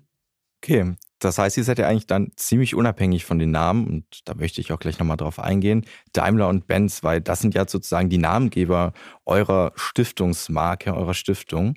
Okay, 0.62 0.96
das 1.20 1.38
heißt, 1.38 1.56
ihr 1.56 1.64
seid 1.64 1.78
ja 1.78 1.88
eigentlich 1.88 2.06
dann 2.06 2.30
ziemlich 2.36 2.74
unabhängig 2.74 3.24
von 3.24 3.38
den 3.38 3.50
Namen 3.50 3.86
und 3.88 4.04
da 4.24 4.34
möchte 4.34 4.60
ich 4.60 4.72
auch 4.72 4.78
gleich 4.78 4.98
nochmal 4.98 5.16
drauf 5.16 5.40
eingehen. 5.40 5.84
Daimler 6.12 6.48
und 6.48 6.66
Benz, 6.68 7.02
weil 7.02 7.20
das 7.20 7.40
sind 7.40 7.54
ja 7.54 7.66
sozusagen 7.66 8.08
die 8.08 8.18
Namengeber 8.18 8.92
eurer 9.26 9.72
Stiftungsmarke, 9.74 10.94
eurer 10.94 11.14
Stiftung. 11.14 11.74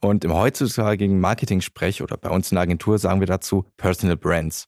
Und 0.00 0.24
im 0.24 0.34
heutzutage 0.34 1.08
Marketing-Sprech 1.08 2.02
oder 2.02 2.16
bei 2.16 2.30
uns 2.30 2.50
in 2.50 2.56
der 2.56 2.62
Agentur 2.62 2.98
sagen 2.98 3.20
wir 3.20 3.28
dazu 3.28 3.66
Personal 3.76 4.16
Brands. 4.16 4.66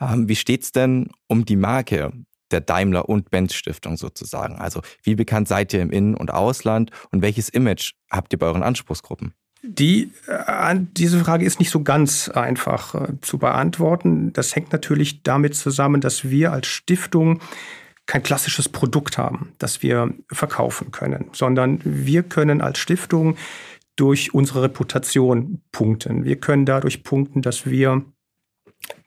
Ähm, 0.00 0.28
wie 0.28 0.36
steht's 0.36 0.72
denn 0.72 1.10
um 1.26 1.44
die 1.44 1.56
Marke? 1.56 2.12
der 2.50 2.60
Daimler 2.60 3.08
und 3.08 3.30
Benz 3.30 3.54
Stiftung 3.54 3.96
sozusagen. 3.96 4.56
Also 4.56 4.82
wie 5.04 5.14
bekannt 5.14 5.46
seid 5.46 5.72
ihr 5.72 5.82
im 5.82 5.92
In- 5.92 6.16
und 6.16 6.32
Ausland 6.32 6.90
und 7.12 7.22
welches 7.22 7.48
Image 7.48 7.92
habt 8.10 8.32
ihr 8.32 8.40
bei 8.40 8.46
euren 8.46 8.64
Anspruchsgruppen? 8.64 9.34
Die, 9.62 10.12
äh, 10.26 10.76
diese 10.96 11.20
Frage 11.20 11.44
ist 11.44 11.58
nicht 11.58 11.70
so 11.70 11.82
ganz 11.82 12.28
einfach 12.30 12.94
äh, 12.94 13.20
zu 13.20 13.38
beantworten. 13.38 14.32
Das 14.32 14.56
hängt 14.56 14.72
natürlich 14.72 15.22
damit 15.22 15.54
zusammen, 15.54 16.00
dass 16.00 16.30
wir 16.30 16.52
als 16.52 16.66
Stiftung 16.66 17.40
kein 18.06 18.22
klassisches 18.22 18.68
Produkt 18.68 19.18
haben, 19.18 19.52
das 19.58 19.82
wir 19.82 20.12
verkaufen 20.32 20.90
können, 20.90 21.26
sondern 21.32 21.80
wir 21.84 22.22
können 22.22 22.60
als 22.60 22.78
Stiftung 22.78 23.36
durch 23.96 24.34
unsere 24.34 24.62
Reputation 24.62 25.60
punkten. 25.72 26.24
Wir 26.24 26.36
können 26.36 26.64
dadurch 26.64 27.04
punkten, 27.04 27.42
dass 27.42 27.66
wir 27.66 28.02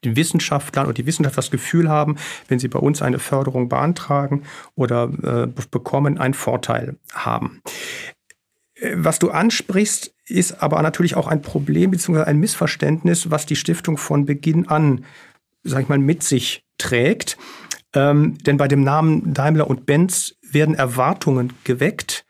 den 0.06 0.16
Wissenschaftlern 0.16 0.86
und 0.86 0.98
die 0.98 1.06
Wissenschaft 1.06 1.38
das 1.38 1.52
Gefühl 1.52 1.90
haben, 1.90 2.18
wenn 2.48 2.60
sie 2.60 2.68
bei 2.68 2.80
uns 2.80 3.02
eine 3.02 3.20
Förderung 3.20 3.70
beantragen 3.70 4.44
oder 4.76 5.10
äh, 5.24 5.48
bekommen, 5.72 6.20
einen 6.20 6.36
Vorteil 6.36 6.98
haben. 7.12 7.62
Äh, 8.76 8.94
was 8.96 9.20
du 9.20 9.32
ansprichst, 9.32 10.13
ist 10.28 10.62
aber 10.62 10.82
natürlich 10.82 11.16
auch 11.16 11.28
ein 11.28 11.42
Problem 11.42 11.92
bzw. 11.92 12.24
ein 12.24 12.40
Missverständnis, 12.40 13.30
was 13.32 13.46
die 13.46 13.56
Stiftung 13.56 13.98
von 13.98 14.26
Beginn 14.26 14.68
an, 14.68 15.06
sag 15.64 15.84
ich 15.84 15.90
mal, 15.90 16.00
mit 16.00 16.24
sich 16.24 16.66
trägt. 16.78 17.38
Ähm, 17.94 18.38
denn 18.40 18.58
bei 18.58 18.68
dem 18.68 18.84
Namen 18.84 19.34
Daimler 19.34 19.70
und 19.70 19.86
Benz 19.86 20.36
werden 20.42 20.76
Erwartungen 20.76 21.54
geweckt, 21.64 22.26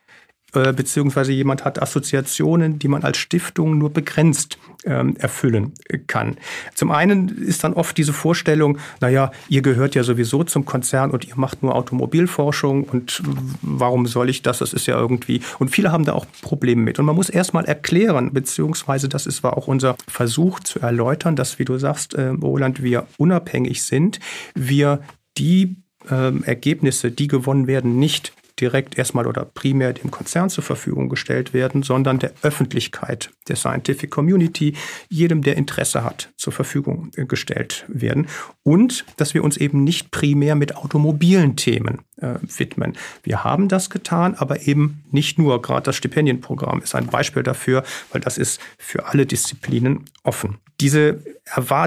äh, 0.54 0.74
beziehungsweise 0.74 1.32
jemand 1.32 1.66
hat 1.66 1.82
Assoziationen, 1.82 2.80
die 2.80 2.88
man 2.88 3.04
als 3.04 3.18
Stiftung 3.18 3.78
nur 3.78 3.92
begrenzt 3.92 4.58
ähm, 4.86 5.16
erfüllen 5.18 5.74
kann. 6.08 6.38
Zum 6.74 6.92
einen 6.92 7.30
ist 7.30 7.64
dann 7.64 7.74
oft 7.74 7.98
diese 7.98 8.14
Vorstellung, 8.14 8.78
naja, 9.00 9.32
ihr 9.50 9.62
gehört 9.62 9.96
ja 9.96 10.04
sowieso 10.04 10.44
zum 10.44 10.66
Konzern 10.66 11.12
und 11.12 11.28
ihr 11.28 11.36
macht 11.38 11.64
nur 11.64 11.76
Automobilforschung 11.76 12.84
und 12.84 13.24
warum 13.62 14.08
soll 14.08 14.30
ich 14.30 14.42
das? 14.42 14.60
Das 14.60 14.74
ist 14.74 14.86
ja 14.86 14.98
irgendwie, 14.98 15.42
und 15.60 15.70
viele 15.70 15.92
haben 15.92 16.06
da 16.06 16.14
auch 16.14 16.26
Probleme 16.42 16.82
mit. 16.82 17.00
Und 17.00 17.06
man 17.06 17.16
muss 17.16 17.30
erstmal 17.30 17.66
erklären, 17.66 18.34
beziehungsweise 18.34 19.10
das 19.10 19.26
ist 19.26 19.44
war 19.44 19.58
auch 19.58 19.68
unser 19.68 19.96
Versuch 20.08 20.60
zu 20.60 20.80
erläutern, 20.80 21.36
dass, 21.36 21.60
wie 21.60 21.66
du 21.66 21.78
sagst, 21.78 22.14
äh, 22.14 22.28
Roland, 22.28 22.84
wir 22.84 23.08
unabhängig 23.18 23.84
sind, 23.84 24.20
wir 24.56 25.02
die 25.38 25.78
ähm, 26.10 26.44
Ergebnisse, 26.44 27.12
die 27.12 27.28
gewonnen 27.28 27.68
werden, 27.68 27.98
nicht 27.98 28.34
direkt 28.63 28.98
erstmal 28.98 29.27
oder 29.27 29.43
primär 29.43 29.91
dem 29.91 30.10
Konzern 30.10 30.50
zur 30.50 30.63
Verfügung 30.63 31.10
gestellt 31.10 31.53
werden, 31.53 31.84
sondern 31.84 32.17
der 32.17 32.32
Öffentlichkeit, 32.43 33.29
der 33.50 33.58
Scientific 33.58 34.10
Community, 34.10 34.74
jedem, 35.10 35.41
der 35.41 35.58
Interesse 35.58 36.05
hat, 36.05 36.32
zur 36.38 36.53
Verfügung 36.53 37.12
äh, 37.17 37.25
gestellt 37.25 37.84
werden. 37.89 38.27
Und 38.63 39.03
dass 39.17 39.34
wir 39.34 39.43
uns 39.43 39.58
eben 39.58 39.84
nicht 39.84 40.12
primär 40.12 40.55
mit 40.55 40.77
automobilen 40.77 41.58
Themen 41.58 42.00
äh, 42.22 42.36
widmen. 42.39 42.93
Wir 43.22 43.43
haben 43.43 43.67
das 43.67 43.89
getan, 43.89 44.36
aber 44.36 44.65
eben 44.65 45.03
nicht 45.12 45.38
nur. 45.38 45.62
Gerade 45.62 45.84
das 45.84 45.98
Stipendienprogramm 45.98 46.82
ist 46.82 46.96
ein 46.96 47.08
Beispiel 47.08 47.43
dafür, 47.43 47.84
weil 48.13 48.22
das 48.22 48.38
ist 48.38 48.62
für 48.77 49.08
alle 49.08 49.25
Disziplinen 49.25 50.05
offen. 50.24 50.60
Diese, 50.79 51.22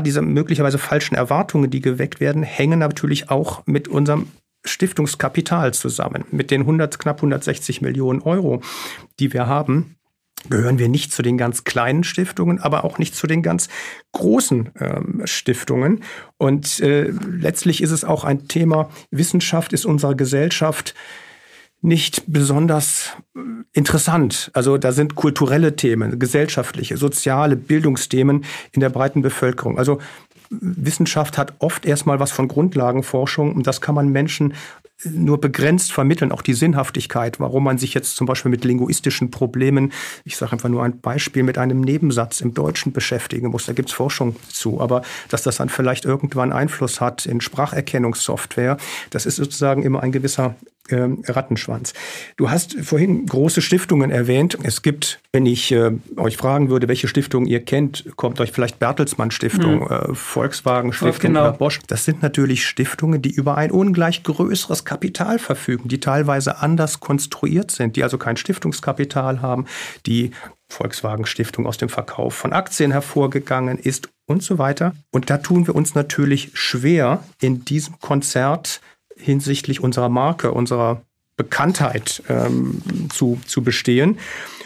diese 0.04 0.22
möglicherweise 0.22 0.76
falschen 0.76 1.14
Erwartungen, 1.14 1.70
die 1.70 1.80
geweckt 1.80 2.20
werden, 2.20 2.42
hängen 2.42 2.78
natürlich 2.78 3.30
auch 3.30 3.66
mit 3.66 3.88
unserem 3.88 4.28
Stiftungskapital 4.66 5.74
zusammen. 5.74 6.24
Mit 6.30 6.50
den 6.50 6.62
100, 6.62 6.98
knapp 6.98 7.18
160 7.18 7.82
Millionen 7.82 8.22
Euro, 8.22 8.62
die 9.18 9.32
wir 9.32 9.46
haben, 9.46 9.96
gehören 10.50 10.78
wir 10.78 10.88
nicht 10.88 11.12
zu 11.12 11.22
den 11.22 11.38
ganz 11.38 11.64
kleinen 11.64 12.04
Stiftungen, 12.04 12.60
aber 12.60 12.84
auch 12.84 12.98
nicht 12.98 13.14
zu 13.14 13.26
den 13.26 13.42
ganz 13.42 13.68
großen 14.12 14.70
ähm, 14.78 15.22
Stiftungen. 15.24 16.02
Und 16.38 16.80
äh, 16.80 17.10
letztlich 17.10 17.82
ist 17.82 17.90
es 17.90 18.04
auch 18.04 18.24
ein 18.24 18.46
Thema, 18.48 18.90
Wissenschaft 19.10 19.72
ist 19.72 19.86
unserer 19.86 20.14
Gesellschaft 20.14 20.94
nicht 21.82 22.24
besonders 22.26 23.16
äh, 23.34 23.40
interessant. 23.72 24.50
Also 24.54 24.78
da 24.78 24.92
sind 24.92 25.14
kulturelle 25.14 25.76
Themen, 25.76 26.18
gesellschaftliche, 26.18 26.96
soziale, 26.96 27.56
Bildungsthemen 27.56 28.44
in 28.72 28.80
der 28.80 28.90
breiten 28.90 29.22
Bevölkerung. 29.22 29.78
Also 29.78 29.98
Wissenschaft 30.50 31.38
hat 31.38 31.54
oft 31.58 31.86
erstmal 31.86 32.20
was 32.20 32.32
von 32.32 32.48
Grundlagenforschung 32.48 33.54
und 33.54 33.66
das 33.66 33.80
kann 33.80 33.94
man 33.94 34.08
Menschen 34.08 34.54
nur 35.04 35.40
begrenzt 35.40 35.92
vermitteln, 35.92 36.32
auch 36.32 36.40
die 36.40 36.54
Sinnhaftigkeit, 36.54 37.38
warum 37.38 37.64
man 37.64 37.76
sich 37.76 37.92
jetzt 37.92 38.16
zum 38.16 38.26
Beispiel 38.26 38.50
mit 38.50 38.64
linguistischen 38.64 39.30
Problemen, 39.30 39.92
ich 40.24 40.36
sage 40.36 40.52
einfach 40.52 40.70
nur 40.70 40.82
ein 40.82 41.00
Beispiel, 41.00 41.42
mit 41.42 41.58
einem 41.58 41.82
Nebensatz 41.82 42.40
im 42.40 42.54
Deutschen 42.54 42.92
beschäftigen 42.92 43.48
muss. 43.48 43.66
Da 43.66 43.74
gibt 43.74 43.90
es 43.90 43.94
Forschung 43.94 44.36
zu. 44.48 44.80
Aber 44.80 45.02
dass 45.28 45.42
das 45.42 45.56
dann 45.56 45.68
vielleicht 45.68 46.06
irgendwann 46.06 46.52
Einfluss 46.52 47.00
hat 47.00 47.26
in 47.26 47.42
Spracherkennungssoftware, 47.42 48.78
das 49.10 49.26
ist 49.26 49.36
sozusagen 49.36 49.82
immer 49.82 50.02
ein 50.02 50.12
gewisser 50.12 50.54
äh, 50.88 51.08
Rattenschwanz. 51.26 51.92
Du 52.36 52.50
hast 52.50 52.76
vorhin 52.82 53.26
große 53.26 53.62
Stiftungen 53.62 54.10
erwähnt. 54.10 54.58
Es 54.62 54.82
gibt, 54.82 55.20
wenn 55.32 55.46
ich 55.46 55.72
äh, 55.72 55.92
euch 56.16 56.36
fragen 56.36 56.68
würde, 56.70 56.88
welche 56.88 57.08
Stiftung 57.08 57.46
ihr 57.46 57.64
kennt, 57.64 58.04
kommt 58.16 58.40
euch 58.40 58.52
vielleicht 58.52 58.78
Bertelsmann 58.78 59.30
Stiftung, 59.30 59.80
mhm. 59.80 59.90
äh, 59.90 60.14
Volkswagen 60.14 60.92
Stiftung 60.92 61.32
genau. 61.32 61.42
oder 61.42 61.52
Bosch. 61.52 61.80
Das 61.86 62.04
sind 62.04 62.22
natürlich 62.22 62.66
Stiftungen, 62.66 63.22
die 63.22 63.32
über 63.32 63.56
ein 63.56 63.70
ungleich 63.70 64.22
größeres 64.22 64.84
Kapital 64.84 65.38
verfügen, 65.38 65.88
die 65.88 66.00
teilweise 66.00 66.58
anders 66.58 67.00
konstruiert 67.00 67.70
sind, 67.70 67.96
die 67.96 68.02
also 68.02 68.18
kein 68.18 68.36
Stiftungskapital 68.36 69.42
haben, 69.42 69.66
die 70.06 70.30
Volkswagen 70.68 71.26
Stiftung 71.26 71.66
aus 71.66 71.78
dem 71.78 71.88
Verkauf 71.88 72.34
von 72.34 72.52
Aktien 72.52 72.90
hervorgegangen 72.90 73.78
ist 73.78 74.08
und 74.26 74.42
so 74.42 74.58
weiter. 74.58 74.94
Und 75.10 75.30
da 75.30 75.38
tun 75.38 75.66
wir 75.66 75.74
uns 75.74 75.94
natürlich 75.94 76.50
schwer, 76.54 77.22
in 77.40 77.64
diesem 77.64 77.98
Konzert 78.00 78.80
hinsichtlich 79.16 79.82
unserer 79.82 80.08
Marke, 80.08 80.52
unserer 80.52 81.02
Bekanntheit 81.36 82.22
ähm, 82.28 82.82
zu, 83.10 83.38
zu 83.46 83.62
bestehen. 83.62 84.18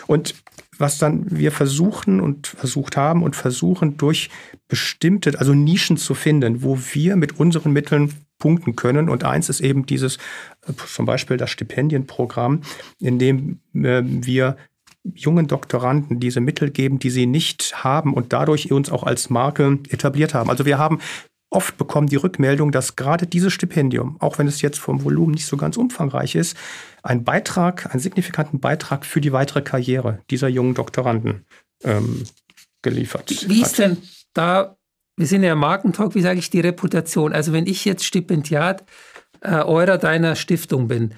Und 0.06 0.34
was 0.78 0.98
dann 0.98 1.26
wir 1.30 1.52
versuchen 1.52 2.20
und 2.20 2.46
versucht 2.46 2.96
haben 2.96 3.22
und 3.22 3.36
versuchen 3.36 3.96
durch 3.96 4.30
bestimmte, 4.66 5.38
also 5.38 5.52
Nischen 5.52 5.96
zu 5.96 6.14
finden, 6.14 6.62
wo 6.62 6.78
wir 6.92 7.16
mit 7.16 7.38
unseren 7.38 7.72
Mitteln 7.72 8.14
punkten 8.38 8.74
können. 8.74 9.10
Und 9.10 9.22
eins 9.22 9.48
ist 9.48 9.60
eben 9.60 9.86
dieses, 9.86 10.16
äh, 10.66 10.72
zum 10.86 11.06
Beispiel 11.06 11.36
das 11.36 11.50
Stipendienprogramm, 11.50 12.62
in 12.98 13.18
dem 13.18 13.60
äh, 13.74 14.02
wir 14.04 14.56
jungen 15.14 15.46
Doktoranden 15.46 16.20
diese 16.20 16.40
Mittel 16.40 16.70
geben, 16.70 16.98
die 16.98 17.10
sie 17.10 17.26
nicht 17.26 17.84
haben 17.84 18.12
und 18.12 18.32
dadurch 18.32 18.70
uns 18.72 18.90
auch 18.90 19.04
als 19.04 19.30
Marke 19.30 19.78
etabliert 19.88 20.34
haben. 20.34 20.50
Also 20.50 20.66
wir 20.66 20.78
haben 20.78 21.00
oft 21.50 21.76
bekommen 21.76 22.06
die 22.06 22.16
Rückmeldung, 22.16 22.70
dass 22.70 22.96
gerade 22.96 23.26
dieses 23.26 23.52
Stipendium, 23.52 24.16
auch 24.20 24.38
wenn 24.38 24.46
es 24.46 24.62
jetzt 24.62 24.78
vom 24.78 25.04
Volumen 25.04 25.32
nicht 25.32 25.46
so 25.46 25.56
ganz 25.56 25.76
umfangreich 25.76 26.36
ist, 26.36 26.56
einen 27.02 27.24
Beitrag, 27.24 27.92
einen 27.92 28.00
signifikanten 28.00 28.60
Beitrag 28.60 29.04
für 29.04 29.20
die 29.20 29.32
weitere 29.32 29.62
Karriere 29.62 30.20
dieser 30.30 30.48
jungen 30.48 30.74
Doktoranden 30.74 31.44
ähm, 31.82 32.24
geliefert 32.82 33.30
Wie, 33.30 33.48
wie 33.48 33.62
ist 33.62 33.78
denn 33.78 33.98
da, 34.32 34.76
wir 35.16 35.26
sind 35.26 35.42
ja 35.42 35.52
im 35.52 35.58
Markentalk, 35.58 36.14
wie 36.14 36.22
sage 36.22 36.38
ich, 36.38 36.50
die 36.50 36.60
Reputation? 36.60 37.32
Also 37.32 37.52
wenn 37.52 37.66
ich 37.66 37.84
jetzt 37.84 38.04
Stipendiat 38.04 38.84
äh, 39.40 39.56
eurer, 39.56 39.98
deiner 39.98 40.36
Stiftung 40.36 40.88
bin, 40.88 41.14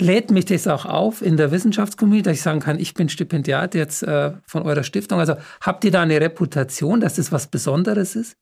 lädt 0.00 0.30
mich 0.30 0.46
das 0.46 0.66
auch 0.66 0.86
auf 0.86 1.22
in 1.22 1.36
der 1.36 1.50
Wissenschaftscommunity, 1.52 2.22
dass 2.22 2.36
ich 2.36 2.42
sagen 2.42 2.60
kann, 2.60 2.78
ich 2.78 2.94
bin 2.94 3.08
Stipendiat 3.08 3.74
jetzt 3.74 4.02
äh, 4.02 4.32
von 4.46 4.62
eurer 4.62 4.82
Stiftung. 4.82 5.18
Also 5.18 5.36
habt 5.60 5.84
ihr 5.84 5.90
da 5.90 6.02
eine 6.02 6.20
Reputation, 6.20 7.00
dass 7.00 7.14
das 7.14 7.32
was 7.32 7.46
Besonderes 7.48 8.16
ist? 8.16 8.36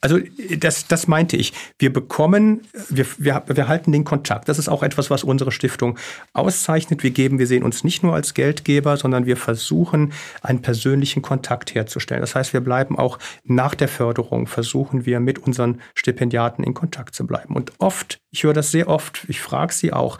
Also 0.00 0.18
das, 0.58 0.86
das 0.86 1.06
meinte 1.06 1.36
ich. 1.36 1.52
Wir 1.78 1.92
bekommen, 1.92 2.62
wir, 2.88 3.06
wir, 3.18 3.42
wir 3.46 3.68
halten 3.68 3.92
den 3.92 4.04
Kontakt. 4.04 4.48
Das 4.48 4.58
ist 4.58 4.68
auch 4.68 4.82
etwas, 4.82 5.10
was 5.10 5.24
unsere 5.24 5.52
Stiftung 5.52 5.98
auszeichnet. 6.32 7.02
Wir 7.02 7.10
geben, 7.10 7.38
wir 7.38 7.46
sehen 7.46 7.62
uns 7.62 7.84
nicht 7.84 8.02
nur 8.02 8.14
als 8.14 8.34
Geldgeber, 8.34 8.96
sondern 8.96 9.26
wir 9.26 9.36
versuchen, 9.36 10.12
einen 10.42 10.62
persönlichen 10.62 11.22
Kontakt 11.22 11.74
herzustellen. 11.74 12.20
Das 12.20 12.34
heißt, 12.34 12.52
wir 12.52 12.60
bleiben 12.60 12.98
auch 12.98 13.18
nach 13.44 13.74
der 13.74 13.88
Förderung, 13.88 14.46
versuchen 14.46 15.06
wir 15.06 15.20
mit 15.20 15.38
unseren 15.38 15.80
Stipendiaten 15.94 16.64
in 16.64 16.74
Kontakt 16.74 17.14
zu 17.14 17.26
bleiben. 17.26 17.56
Und 17.56 17.72
oft, 17.78 18.20
ich 18.30 18.44
höre 18.44 18.54
das 18.54 18.70
sehr 18.70 18.88
oft, 18.88 19.24
ich 19.28 19.40
frage 19.40 19.72
sie 19.72 19.92
auch, 19.92 20.18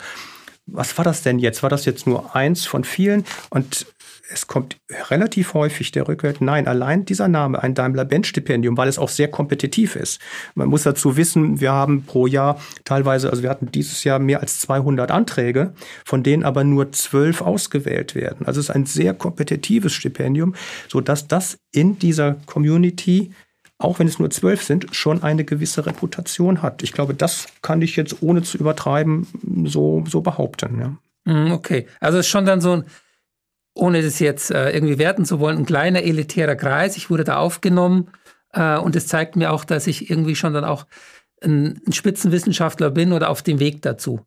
was 0.67 0.97
war 0.97 1.05
das 1.05 1.21
denn 1.21 1.37
jetzt? 1.39 1.61
War 1.61 1.69
das 1.69 1.85
jetzt 1.85 2.07
nur 2.07 2.35
eins 2.35 2.65
von 2.65 2.83
vielen? 2.83 3.23
Und 3.49 3.85
es 4.29 4.47
kommt 4.47 4.77
relativ 5.09 5.53
häufig 5.53 5.91
der 5.91 6.07
Rückhalt, 6.07 6.41
nein, 6.41 6.67
allein 6.67 7.05
dieser 7.05 7.27
Name, 7.27 7.61
ein 7.61 7.73
Daimler-Benz-Stipendium, 7.73 8.77
weil 8.77 8.87
es 8.87 8.97
auch 8.97 9.09
sehr 9.09 9.27
kompetitiv 9.27 9.95
ist. 9.95 10.19
Man 10.55 10.67
muss 10.67 10.83
dazu 10.83 11.17
wissen, 11.17 11.61
wir 11.61 11.71
haben 11.71 12.03
pro 12.05 12.27
Jahr 12.27 12.59
teilweise, 12.83 13.29
also 13.29 13.43
wir 13.43 13.49
hatten 13.49 13.71
dieses 13.71 14.03
Jahr 14.03 14.19
mehr 14.19 14.41
als 14.41 14.59
200 14.61 15.11
Anträge, 15.11 15.73
von 16.05 16.23
denen 16.23 16.43
aber 16.43 16.63
nur 16.63 16.91
zwölf 16.91 17.41
ausgewählt 17.41 18.15
werden. 18.15 18.45
Also 18.45 18.59
es 18.59 18.69
ist 18.69 18.75
ein 18.75 18.85
sehr 18.85 19.13
kompetitives 19.13 19.93
Stipendium, 19.93 20.55
sodass 20.87 21.27
das 21.27 21.57
in 21.71 21.99
dieser 21.99 22.35
Community 22.45 23.31
auch 23.77 23.99
wenn 23.99 24.07
es 24.07 24.19
nur 24.19 24.29
zwölf 24.29 24.63
sind, 24.63 24.95
schon 24.95 25.21
eine 25.21 25.43
gewisse 25.43 25.85
Reputation 25.85 26.61
hat. 26.61 26.81
Ich 26.81 26.93
glaube, 26.93 27.13
das 27.13 27.47
kann 27.61 27.81
ich 27.81 27.97
jetzt 27.97 28.21
ohne 28.21 28.41
zu 28.41 28.57
übertreiben 28.57 29.27
so, 29.65 30.01
so 30.07 30.21
behaupten. 30.21 30.79
Ja. 30.79 30.97
Mhm, 31.25 31.51
okay, 31.51 31.87
also 31.99 32.17
es 32.17 32.25
ist 32.25 32.31
schon 32.31 32.45
dann 32.45 32.61
so 32.61 32.71
ein, 32.71 32.85
ohne 33.75 34.01
das 34.01 34.19
jetzt 34.19 34.51
äh, 34.51 34.71
irgendwie 34.71 34.97
werten 34.97 35.25
zu 35.25 35.39
wollen, 35.39 35.59
ein 35.59 35.65
kleiner 35.65 36.01
elitärer 36.01 36.55
Kreis. 36.55 36.97
Ich 36.97 37.09
wurde 37.09 37.25
da 37.25 37.37
aufgenommen 37.37 38.09
äh, 38.53 38.77
und 38.77 38.95
es 38.95 39.07
zeigt 39.07 39.35
mir 39.35 39.51
auch, 39.51 39.65
dass 39.65 39.85
ich 39.85 40.09
irgendwie 40.09 40.35
schon 40.35 40.53
dann 40.53 40.63
auch 40.63 40.87
ein, 41.43 41.81
ein 41.85 41.91
Spitzenwissenschaftler 41.91 42.89
bin 42.89 43.11
oder 43.11 43.29
auf 43.29 43.43
dem 43.43 43.59
Weg 43.59 43.81
dazu. 43.81 44.25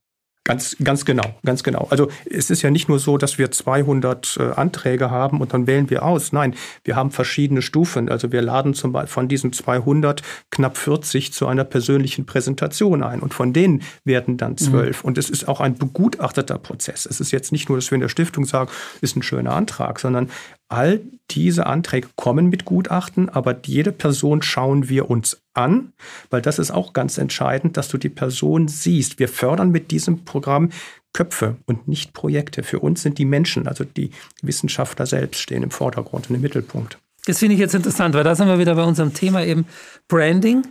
Ganz, 0.49 0.77
ganz 0.83 1.05
genau, 1.05 1.35
ganz 1.45 1.63
genau. 1.63 1.89
Also 1.91 2.09
es 2.25 2.49
ist 2.49 2.63
ja 2.63 2.71
nicht 2.71 2.89
nur 2.89 2.99
so, 2.99 3.19
dass 3.19 3.37
wir 3.37 3.51
200 3.51 4.39
äh, 4.41 4.53
Anträge 4.53 5.11
haben 5.11 5.43
und 5.43 5.53
dann 5.53 5.67
wählen 5.67 5.91
wir 5.91 6.03
aus. 6.03 6.33
Nein, 6.33 6.55
wir 6.85 6.97
haben 6.97 7.11
verschiedene 7.11 7.61
Stufen. 7.61 8.09
Also 8.09 8.33
wir 8.33 8.41
laden 8.41 8.73
zum 8.73 8.93
Beispiel 8.93 9.13
von 9.13 9.29
diesen 9.29 9.53
200 9.53 10.23
knapp 10.51 10.79
40 10.79 11.35
zu 11.35 11.47
einer 11.47 11.65
persönlichen 11.65 12.25
Präsentation 12.25 13.03
ein 13.03 13.21
und 13.21 13.35
von 13.35 13.53
denen 13.53 13.83
werden 14.05 14.39
dann 14.39 14.53
mhm. 14.53 14.57
zwölf. 14.57 15.03
Mhm. 15.03 15.09
Und 15.09 15.19
es 15.19 15.29
ist 15.29 15.47
auch 15.49 15.61
ein 15.61 15.75
begutachteter 15.75 16.57
Prozess. 16.57 17.05
Es 17.05 17.21
ist 17.21 17.31
jetzt 17.31 17.53
nicht 17.53 17.69
nur, 17.69 17.77
dass 17.77 17.91
wir 17.91 17.97
in 17.97 18.01
der 18.01 18.09
Stiftung 18.09 18.47
sagen, 18.47 18.71
ist 19.03 19.17
ein 19.17 19.23
schöner 19.23 19.53
Antrag, 19.53 20.01
sondern 20.01 20.31
all 20.69 21.01
diese 21.31 21.67
Anträge 21.67 22.09
kommen 22.17 22.49
mit 22.49 22.65
Gutachten, 22.65 23.29
aber 23.29 23.57
jede 23.65 23.93
Person 23.93 24.43
schauen 24.43 24.89
wir 24.89 25.11
uns 25.11 25.41
an, 25.55 25.93
weil 26.31 26.43
das 26.43 26.59
ist 26.59 26.71
auch 26.71 26.93
ganz 26.93 27.19
entscheidend, 27.19 27.77
dass 27.77 27.89
du 27.89 27.99
die 27.99 28.09
Person 28.09 28.69
siehst. 28.69 29.19
Wir 29.19 29.29
fördern 29.29 29.71
mit 29.71 29.91
diesem 29.91 30.25
Programm 30.25 30.71
Köpfe 31.13 31.57
und 31.67 31.89
nicht 31.89 32.13
Projekte. 32.13 32.63
Für 32.63 32.81
uns 32.81 33.03
sind 33.03 33.19
die 33.19 33.25
Menschen, 33.25 33.67
also 33.67 33.85
die 33.85 34.11
Wissenschaftler 34.43 35.07
selbst, 35.07 35.41
stehen 35.41 35.63
im 35.63 35.71
Vordergrund 35.71 36.29
und 36.29 36.37
im 36.37 36.43
Mittelpunkt. 36.43 36.99
Das 37.27 37.41
finde 37.41 37.55
ich 37.55 37.61
jetzt 37.61 37.75
interessant, 37.75 38.15
weil 38.15 38.25
da 38.25 38.35
sind 38.35 38.49
wir 38.49 38.59
wieder 38.59 38.75
bei 38.75 38.85
unserem 38.85 39.13
Thema 39.13 39.45
eben 39.45 39.67
Branding. 40.09 40.63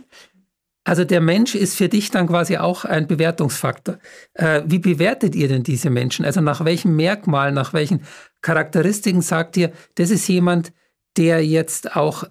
Also 0.88 1.04
der 1.04 1.20
Mensch 1.20 1.54
ist 1.54 1.76
für 1.76 1.90
dich 1.90 2.10
dann 2.10 2.28
quasi 2.28 2.56
auch 2.56 2.86
ein 2.86 3.06
Bewertungsfaktor. 3.06 3.98
Äh, 4.32 4.62
wie 4.64 4.78
bewertet 4.78 5.34
ihr 5.34 5.46
denn 5.46 5.62
diese 5.62 5.90
Menschen? 5.90 6.24
Also 6.24 6.40
nach 6.40 6.64
welchen 6.64 6.96
Merkmalen, 6.96 7.54
nach 7.54 7.74
welchen 7.74 8.04
Charakteristiken 8.40 9.20
sagt 9.20 9.58
ihr, 9.58 9.70
das 9.96 10.08
ist 10.08 10.26
jemand, 10.28 10.72
der 11.18 11.44
jetzt 11.44 11.94
auch 11.94 12.24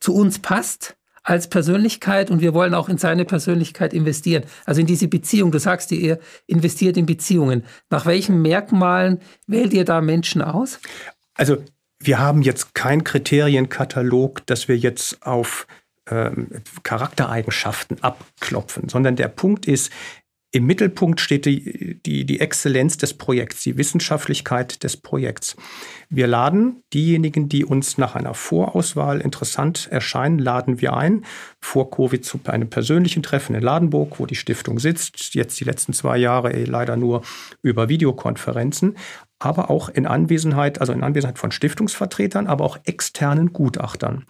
zu 0.00 0.16
uns 0.16 0.40
passt 0.40 0.96
als 1.22 1.48
Persönlichkeit 1.48 2.32
und 2.32 2.40
wir 2.40 2.54
wollen 2.54 2.74
auch 2.74 2.88
in 2.88 2.98
seine 2.98 3.24
Persönlichkeit 3.24 3.94
investieren. 3.94 4.42
Also 4.64 4.80
in 4.80 4.88
diese 4.88 5.06
Beziehung. 5.06 5.52
Du 5.52 5.60
sagst, 5.60 5.92
ihr 5.92 6.18
investiert 6.48 6.96
in 6.96 7.06
Beziehungen. 7.06 7.62
Nach 7.88 8.04
welchen 8.04 8.42
Merkmalen 8.42 9.20
wählt 9.46 9.72
ihr 9.72 9.84
da 9.84 10.00
Menschen 10.00 10.42
aus? 10.42 10.80
Also 11.34 11.58
wir 12.00 12.18
haben 12.18 12.42
jetzt 12.42 12.74
keinen 12.74 13.04
Kriterienkatalog, 13.04 14.44
dass 14.46 14.66
wir 14.66 14.76
jetzt 14.76 15.24
auf 15.24 15.68
ähm, 16.10 16.48
Charaktereigenschaften 16.82 18.02
abklopfen, 18.02 18.88
sondern 18.88 19.16
der 19.16 19.28
Punkt 19.28 19.66
ist, 19.66 19.90
im 20.54 20.66
Mittelpunkt 20.66 21.18
steht 21.18 21.46
die, 21.46 21.98
die, 22.04 22.26
die 22.26 22.40
Exzellenz 22.40 22.98
des 22.98 23.14
Projekts, 23.14 23.62
die 23.62 23.78
Wissenschaftlichkeit 23.78 24.84
des 24.84 24.98
Projekts. 24.98 25.56
Wir 26.10 26.26
laden 26.26 26.82
diejenigen, 26.92 27.48
die 27.48 27.64
uns 27.64 27.96
nach 27.96 28.14
einer 28.16 28.34
Vorauswahl 28.34 29.22
interessant 29.22 29.88
erscheinen, 29.90 30.38
laden 30.38 30.82
wir 30.82 30.92
ein. 30.94 31.24
Vor 31.58 31.90
Covid 31.90 32.22
zu 32.22 32.38
einem 32.44 32.68
persönlichen 32.68 33.22
Treffen 33.22 33.56
in 33.56 33.62
Ladenburg, 33.62 34.20
wo 34.20 34.26
die 34.26 34.34
Stiftung 34.34 34.78
sitzt. 34.78 35.34
Jetzt 35.34 35.58
die 35.58 35.64
letzten 35.64 35.94
zwei 35.94 36.18
Jahre 36.18 36.52
eh 36.52 36.64
leider 36.64 36.96
nur 36.96 37.22
über 37.62 37.88
Videokonferenzen. 37.88 38.98
Aber 39.38 39.70
auch 39.70 39.88
in 39.88 40.06
Anwesenheit, 40.06 40.82
also 40.82 40.92
in 40.92 41.02
Anwesenheit 41.02 41.38
von 41.38 41.50
Stiftungsvertretern, 41.50 42.46
aber 42.46 42.66
auch 42.66 42.78
externen 42.84 43.54
Gutachtern. 43.54 44.26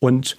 Und 0.00 0.36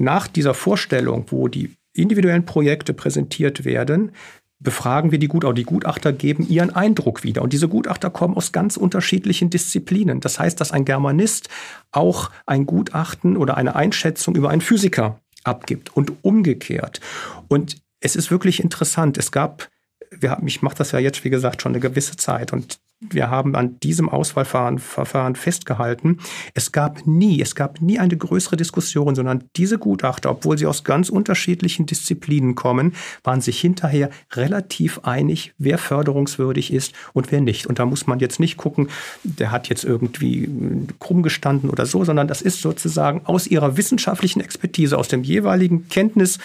nach 0.00 0.26
dieser 0.26 0.54
Vorstellung, 0.54 1.26
wo 1.28 1.48
die 1.48 1.76
individuellen 1.92 2.46
Projekte 2.46 2.94
präsentiert 2.94 3.64
werden, 3.64 4.12
befragen 4.60 5.10
wir 5.10 5.18
die 5.18 5.28
Gutachter. 5.28 5.54
Die 5.54 5.64
Gutachter 5.64 6.12
geben 6.12 6.46
ihren 6.48 6.70
Eindruck 6.70 7.24
wieder. 7.24 7.42
Und 7.42 7.52
diese 7.52 7.68
Gutachter 7.68 8.10
kommen 8.10 8.36
aus 8.36 8.52
ganz 8.52 8.76
unterschiedlichen 8.76 9.50
Disziplinen. 9.50 10.20
Das 10.20 10.38
heißt, 10.38 10.60
dass 10.60 10.72
ein 10.72 10.84
Germanist 10.84 11.48
auch 11.90 12.30
ein 12.46 12.66
Gutachten 12.66 13.36
oder 13.36 13.56
eine 13.56 13.74
Einschätzung 13.74 14.36
über 14.36 14.50
einen 14.50 14.60
Physiker 14.60 15.18
abgibt 15.44 15.96
und 15.96 16.12
umgekehrt. 16.22 17.00
Und 17.48 17.76
es 18.00 18.16
ist 18.16 18.30
wirklich 18.30 18.62
interessant. 18.62 19.16
Es 19.18 19.32
gab, 19.32 19.68
wir 20.10 20.38
ich 20.44 20.62
mache 20.62 20.76
das 20.76 20.92
ja 20.92 20.98
jetzt, 20.98 21.24
wie 21.24 21.30
gesagt, 21.30 21.62
schon 21.62 21.72
eine 21.72 21.80
gewisse 21.80 22.16
Zeit. 22.16 22.52
Und 22.52 22.78
wir 23.00 23.30
haben 23.30 23.56
an 23.56 23.80
diesem 23.80 24.10
Auswahlverfahren 24.10 25.34
festgehalten. 25.34 26.18
Es 26.52 26.70
gab 26.70 27.06
nie, 27.06 27.40
es 27.40 27.54
gab 27.54 27.80
nie 27.80 27.98
eine 27.98 28.16
größere 28.16 28.56
Diskussion, 28.56 29.14
sondern 29.14 29.44
diese 29.56 29.78
Gutachter, 29.78 30.30
obwohl 30.30 30.58
sie 30.58 30.66
aus 30.66 30.84
ganz 30.84 31.08
unterschiedlichen 31.08 31.86
Disziplinen 31.86 32.54
kommen, 32.54 32.94
waren 33.24 33.40
sich 33.40 33.58
hinterher 33.58 34.10
relativ 34.32 35.00
einig, 35.02 35.54
wer 35.56 35.78
förderungswürdig 35.78 36.74
ist 36.74 36.92
und 37.14 37.32
wer 37.32 37.40
nicht. 37.40 37.66
Und 37.66 37.78
da 37.78 37.86
muss 37.86 38.06
man 38.06 38.18
jetzt 38.18 38.38
nicht 38.38 38.58
gucken, 38.58 38.88
der 39.24 39.50
hat 39.50 39.70
jetzt 39.70 39.84
irgendwie 39.84 40.50
krumm 40.98 41.22
gestanden 41.22 41.70
oder 41.70 41.86
so, 41.86 42.04
sondern 42.04 42.28
das 42.28 42.42
ist 42.42 42.60
sozusagen 42.60 43.22
aus 43.24 43.46
ihrer 43.46 43.78
wissenschaftlichen 43.78 44.40
Expertise, 44.40 44.98
aus 44.98 45.08
dem 45.08 45.22
jeweiligen 45.22 45.88
Kenntnis, 45.88 46.38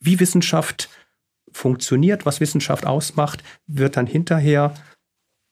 wie 0.00 0.18
Wissenschaft 0.18 0.88
funktioniert, 1.52 2.24
was 2.24 2.40
Wissenschaft 2.40 2.86
ausmacht, 2.86 3.42
wird 3.66 3.98
dann 3.98 4.06
hinterher 4.06 4.72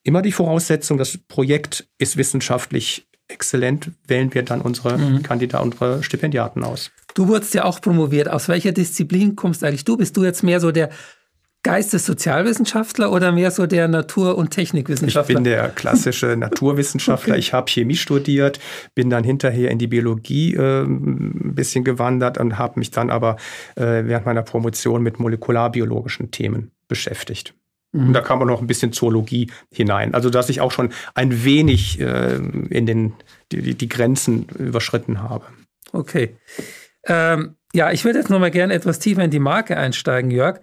immer 0.09 0.23
die 0.23 0.33
Voraussetzung, 0.33 0.97
das 0.97 1.19
Projekt 1.19 1.87
ist 1.99 2.17
wissenschaftlich 2.17 3.07
exzellent, 3.29 3.93
wählen 4.07 4.33
wir 4.33 4.43
dann 4.43 4.63
unsere 4.63 4.97
mhm. 4.97 5.23
Kandidaten, 5.23 5.69
unsere 5.69 6.03
Stipendiaten 6.03 6.65
aus. 6.65 6.91
Du 7.15 7.29
wurdest 7.29 7.53
ja 7.53 7.65
auch 7.65 7.81
promoviert. 7.81 8.29
Aus 8.31 8.49
welcher 8.49 8.73
Disziplin 8.73 9.37
kommst 9.37 9.63
eigentlich 9.63 9.85
du? 9.85 9.99
Bist 9.99 10.17
du 10.17 10.25
jetzt 10.25 10.43
mehr 10.43 10.61
so 10.61 10.73
der 10.73 10.89
Geistessozialwissenschaftler 11.63 13.13
oder 13.13 13.33
mehr 13.33 13.51
so 13.51 13.67
der 13.67 13.87
Natur- 13.89 14.39
und 14.39 14.51
Technikwissenschaftler? 14.51 15.33
Ich 15.33 15.37
bin 15.37 15.45
der 15.45 15.69
klassische 15.69 16.37
Naturwissenschaftler. 16.39 17.35
okay. 17.35 17.41
Ich 17.41 17.53
habe 17.53 17.71
Chemie 17.71 17.97
studiert, 17.97 18.61
bin 18.95 19.11
dann 19.11 19.25
hinterher 19.25 19.71
in 19.71 19.79
die 19.79 19.89
Biologie 19.89 20.55
äh, 20.55 20.85
ein 20.85 21.55
bisschen 21.55 21.85
gewandert 21.85 22.39
und 22.39 22.57
habe 22.57 22.79
mich 22.79 22.93
dann 22.93 23.11
aber 23.11 23.37
äh, 23.75 24.05
während 24.07 24.25
meiner 24.25 24.43
Promotion 24.43 25.03
mit 25.03 25.19
molekularbiologischen 25.19 26.31
Themen 26.31 26.71
beschäftigt. 26.87 27.55
Und 27.93 28.13
da 28.13 28.21
kam 28.21 28.43
auch 28.43 28.47
noch 28.47 28.61
ein 28.61 28.67
bisschen 28.67 28.93
Zoologie 28.93 29.51
hinein. 29.71 30.15
Also, 30.15 30.29
dass 30.29 30.51
ich 30.51 30.61
auch 30.61 30.73
schon 30.73 30.93
ein 31.15 31.45
wenig 31.45 31.99
äh, 32.01 32.37
in 32.37 32.87
den, 32.87 33.15
die, 33.51 33.75
die 33.75 33.89
Grenzen 33.89 34.47
überschritten 34.59 35.23
habe. 35.23 35.47
Okay. 35.93 36.37
Ähm, 37.07 37.57
ja, 37.73 37.91
ich 37.91 38.05
würde 38.05 38.19
jetzt 38.19 38.31
noch 38.31 38.41
mal 38.41 38.51
gerne 38.51 38.75
etwas 38.75 38.99
tiefer 38.99 39.25
in 39.25 39.31
die 39.31 39.39
Marke 39.39 39.77
einsteigen, 39.77 40.31
Jörg. 40.31 40.61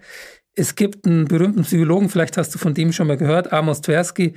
Es 0.54 0.74
gibt 0.74 1.06
einen 1.06 1.26
berühmten 1.26 1.62
Psychologen, 1.62 2.08
vielleicht 2.08 2.36
hast 2.36 2.54
du 2.54 2.58
von 2.58 2.74
dem 2.74 2.92
schon 2.92 3.08
mal 3.08 3.16
gehört, 3.16 3.52
Amos 3.52 3.80
Tversky, 3.80 4.34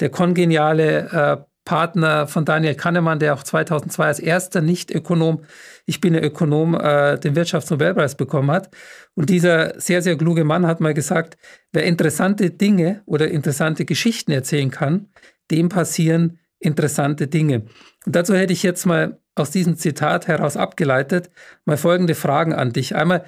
der 0.00 0.10
kongeniale 0.10 1.08
äh, 1.38 1.51
Partner 1.64 2.26
von 2.26 2.44
Daniel 2.44 2.74
Kahnemann, 2.74 3.18
der 3.18 3.34
auch 3.34 3.42
2002 3.42 4.04
als 4.04 4.18
erster 4.18 4.60
Nicht-Ökonom, 4.60 5.44
ich 5.86 6.00
bin 6.00 6.14
ein 6.16 6.24
Ökonom, 6.24 6.74
äh, 6.74 7.18
den 7.18 7.36
Wirtschaftsnobelpreis 7.36 8.16
bekommen 8.16 8.50
hat. 8.50 8.70
Und 9.14 9.30
dieser 9.30 9.78
sehr, 9.80 10.02
sehr 10.02 10.16
kluge 10.16 10.44
Mann 10.44 10.66
hat 10.66 10.80
mal 10.80 10.94
gesagt, 10.94 11.36
wer 11.72 11.84
interessante 11.84 12.50
Dinge 12.50 13.02
oder 13.06 13.28
interessante 13.28 13.84
Geschichten 13.84 14.32
erzählen 14.32 14.70
kann, 14.70 15.08
dem 15.50 15.68
passieren 15.68 16.38
interessante 16.58 17.28
Dinge. 17.28 17.66
Und 18.06 18.16
dazu 18.16 18.34
hätte 18.34 18.52
ich 18.52 18.62
jetzt 18.62 18.86
mal 18.86 19.20
aus 19.34 19.50
diesem 19.50 19.76
Zitat 19.76 20.28
heraus 20.28 20.56
abgeleitet, 20.56 21.30
mal 21.64 21.76
folgende 21.76 22.14
Fragen 22.14 22.52
an 22.52 22.72
dich. 22.72 22.94
Einmal, 22.94 23.24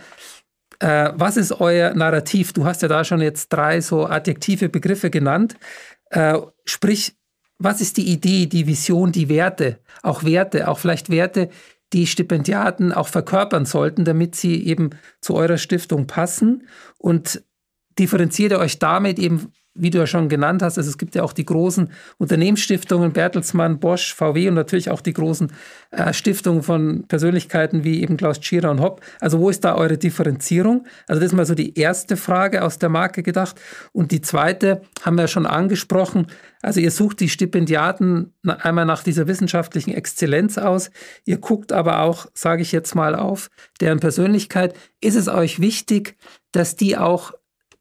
äh, 0.80 1.12
was 1.14 1.36
ist 1.36 1.60
euer 1.60 1.94
Narrativ? 1.94 2.52
Du 2.52 2.64
hast 2.64 2.82
ja 2.82 2.88
da 2.88 3.04
schon 3.04 3.20
jetzt 3.20 3.48
drei 3.52 3.80
so 3.80 4.06
adjektive 4.06 4.68
Begriffe 4.68 5.10
genannt. 5.10 5.56
Äh, 6.10 6.38
sprich, 6.64 7.16
was 7.64 7.80
ist 7.80 7.96
die 7.96 8.12
Idee, 8.12 8.46
die 8.46 8.66
Vision, 8.66 9.10
die 9.10 9.28
Werte? 9.28 9.80
Auch 10.02 10.24
Werte, 10.24 10.68
auch 10.68 10.78
vielleicht 10.78 11.10
Werte, 11.10 11.48
die 11.92 12.06
Stipendiaten 12.06 12.92
auch 12.92 13.08
verkörpern 13.08 13.64
sollten, 13.64 14.04
damit 14.04 14.34
sie 14.34 14.64
eben 14.66 14.90
zu 15.20 15.34
eurer 15.34 15.58
Stiftung 15.58 16.06
passen. 16.06 16.68
Und 16.98 17.42
differenziert 17.98 18.52
ihr 18.52 18.58
euch 18.58 18.78
damit 18.78 19.18
eben 19.18 19.52
wie 19.74 19.90
du 19.90 19.98
ja 19.98 20.06
schon 20.06 20.28
genannt 20.28 20.62
hast, 20.62 20.78
also 20.78 20.88
es 20.88 20.98
gibt 20.98 21.14
ja 21.14 21.22
auch 21.22 21.32
die 21.32 21.44
großen 21.44 21.90
Unternehmensstiftungen, 22.18 23.12
Bertelsmann, 23.12 23.80
Bosch, 23.80 24.14
VW 24.14 24.48
und 24.48 24.54
natürlich 24.54 24.90
auch 24.90 25.00
die 25.00 25.12
großen 25.12 25.52
äh, 25.90 26.12
Stiftungen 26.12 26.62
von 26.62 27.06
Persönlichkeiten 27.08 27.82
wie 27.82 28.02
eben 28.02 28.16
Klaus 28.16 28.40
Tschira 28.40 28.70
und 28.70 28.80
Hopp. 28.80 29.00
Also 29.20 29.40
wo 29.40 29.50
ist 29.50 29.64
da 29.64 29.74
eure 29.74 29.98
Differenzierung? 29.98 30.86
Also 31.08 31.20
das 31.20 31.32
ist 31.32 31.36
mal 31.36 31.46
so 31.46 31.54
die 31.54 31.78
erste 31.78 32.16
Frage 32.16 32.62
aus 32.62 32.78
der 32.78 32.88
Marke 32.88 33.22
gedacht. 33.22 33.60
Und 33.92 34.12
die 34.12 34.20
zweite 34.20 34.82
haben 35.02 35.18
wir 35.18 35.26
schon 35.28 35.46
angesprochen. 35.46 36.28
Also 36.62 36.80
ihr 36.80 36.90
sucht 36.90 37.20
die 37.20 37.28
Stipendiaten 37.28 38.32
einmal 38.46 38.86
nach 38.86 39.02
dieser 39.02 39.26
wissenschaftlichen 39.26 39.92
Exzellenz 39.92 40.56
aus. 40.56 40.90
Ihr 41.24 41.38
guckt 41.38 41.72
aber 41.72 42.00
auch, 42.00 42.26
sage 42.32 42.62
ich 42.62 42.72
jetzt 42.72 42.94
mal, 42.94 43.14
auf 43.14 43.50
deren 43.80 44.00
Persönlichkeit. 44.00 44.74
Ist 45.00 45.16
es 45.16 45.28
euch 45.28 45.60
wichtig, 45.60 46.16
dass 46.52 46.76
die 46.76 46.96
auch 46.96 47.32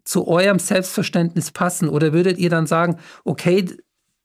zu 0.04 0.28
eurem 0.28 0.60
Selbstverständnis 0.60 1.52
passen? 1.52 1.90
Oder 1.90 2.14
würdet 2.14 2.38
ihr 2.38 2.50
dann 2.50 2.68
sagen, 2.68 2.98
okay, 3.24 3.66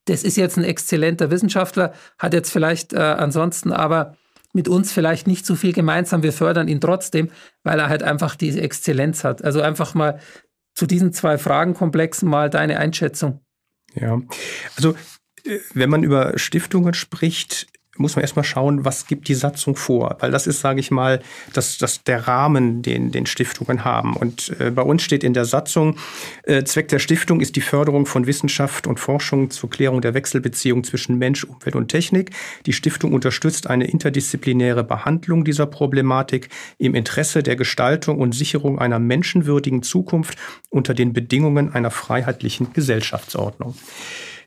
das 0.07 0.25
ist 0.25 0.37
jetzt 0.37 0.57
ein 0.57 0.65
exzellenter 0.65 1.31
Wissenschaftler, 1.31 1.93
hat 2.19 2.33
jetzt 2.33 2.51
vielleicht 2.51 2.93
äh, 2.93 2.99
ansonsten 2.99 3.73
aber 3.73 4.17
mit 4.55 4.69
uns 4.69 4.93
vielleicht 4.93 5.27
nicht 5.27 5.45
so 5.45 5.55
viel 5.55 5.73
gemeinsam, 5.73 6.23
wir 6.23 6.33
fördern 6.33 6.69
ihn 6.69 6.81
trotzdem, 6.81 7.29
weil 7.63 7.79
er 7.79 7.89
halt 7.89 8.03
einfach 8.03 8.35
diese 8.35 8.61
Exzellenz 8.61 9.23
hat. 9.23 9.45
Also 9.45 9.61
einfach 9.61 9.95
mal 9.95 10.19
zu 10.75 10.87
diesen 10.87 11.13
zwei 11.13 11.39
Fragenkomplexen 11.39 12.29
mal 12.29 12.49
deine 12.49 12.79
Einschätzung. 12.79 13.41
Ja, 13.95 14.21
also 14.77 14.95
äh, 15.45 15.59
wenn 15.75 15.91
man 15.91 16.03
über 16.03 16.39
Stiftungen 16.39 16.95
spricht, 16.95 17.67
muss 17.99 18.17
man 18.17 18.23
erstmal 18.23 18.45
schauen, 18.45 18.85
was 18.85 19.07
gibt 19.07 19.29
die 19.29 19.35
Satzung 19.35 19.77
vor. 19.77 20.17
Weil 20.21 20.31
das 20.31 20.47
ist, 20.47 20.61
sage 20.61 20.81
ich 20.81 20.91
mal, 20.91 21.21
das, 21.53 21.79
das 21.79 22.05
der 22.05 22.27
Rahmen, 22.27 22.83
den, 22.83 23.11
den 23.11 23.27
Stiftungen 23.27 23.85
haben. 23.85 24.17
Und 24.17 24.55
äh, 24.61 24.71
bei 24.71 24.83
uns 24.83 25.03
steht 25.03 25.25
in 25.25 25.35
der 25.35 25.45
Satzung, 25.45 25.97
äh, 26.45 26.65
Zweck 26.65 26.89
der 26.89 26.99
Stiftung 26.99 27.41
ist 27.41 27.57
die 27.57 27.61
Förderung 27.61 28.07
von 28.07 28.27
Wissenschaft 28.27 28.87
und 28.87 29.01
Forschung 29.01 29.51
zur 29.51 29.71
Klärung 29.71 30.01
der 30.01 30.15
Wechselbeziehung 30.15 30.85
zwischen 30.85 31.19
Mensch, 31.19 31.45
Umwelt 31.45 31.77
und 31.77 31.89
Technik. 31.89 32.31
Die 32.67 32.73
Stiftung 32.73 33.13
unterstützt 33.13 33.69
eine 33.69 33.87
interdisziplinäre 33.87 34.85
Behandlung 34.85 35.45
dieser 35.45 35.67
Problematik 35.67 36.49
im 36.79 36.95
Interesse 36.95 37.43
der 37.43 37.57
Gestaltung 37.57 38.19
und 38.19 38.35
Sicherung 38.35 38.79
einer 38.79 38.99
menschenwürdigen 38.99 39.83
Zukunft 39.83 40.39
unter 40.71 40.95
den 40.95 41.13
Bedingungen 41.13 41.73
einer 41.73 41.91
freiheitlichen 41.91 42.73
Gesellschaftsordnung. 42.73 43.75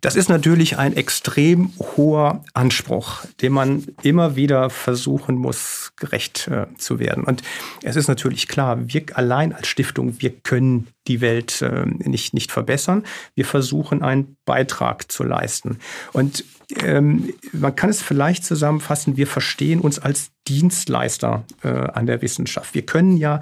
Das 0.01 0.15
ist 0.15 0.29
natürlich 0.29 0.79
ein 0.79 0.97
extrem 0.97 1.73
hoher 1.77 2.43
Anspruch, 2.55 3.23
dem 3.41 3.53
man 3.53 3.85
immer 4.01 4.35
wieder 4.35 4.71
versuchen 4.71 5.35
muss, 5.35 5.93
gerecht 5.95 6.47
äh, 6.47 6.65
zu 6.77 6.97
werden. 6.97 7.23
Und 7.23 7.43
es 7.83 7.95
ist 7.95 8.07
natürlich 8.07 8.47
klar, 8.47 8.79
wir 8.81 9.03
allein 9.13 9.53
als 9.53 9.67
Stiftung, 9.67 10.19
wir 10.19 10.31
können 10.31 10.87
die 11.07 11.21
Welt 11.21 11.61
äh, 11.61 11.85
nicht, 11.85 12.33
nicht 12.33 12.51
verbessern. 12.51 13.03
Wir 13.35 13.45
versuchen 13.45 14.01
einen 14.01 14.37
Beitrag 14.45 15.11
zu 15.11 15.23
leisten. 15.23 15.77
Und 16.13 16.45
ähm, 16.79 17.33
man 17.53 17.75
kann 17.75 17.91
es 17.91 18.01
vielleicht 18.01 18.43
zusammenfassen, 18.43 19.17
wir 19.17 19.27
verstehen 19.27 19.81
uns 19.81 19.99
als 19.99 20.31
Dienstleister 20.47 21.43
äh, 21.63 21.67
an 21.67 22.07
der 22.07 22.23
Wissenschaft. 22.23 22.73
Wir 22.73 22.87
können 22.87 23.17
ja 23.17 23.39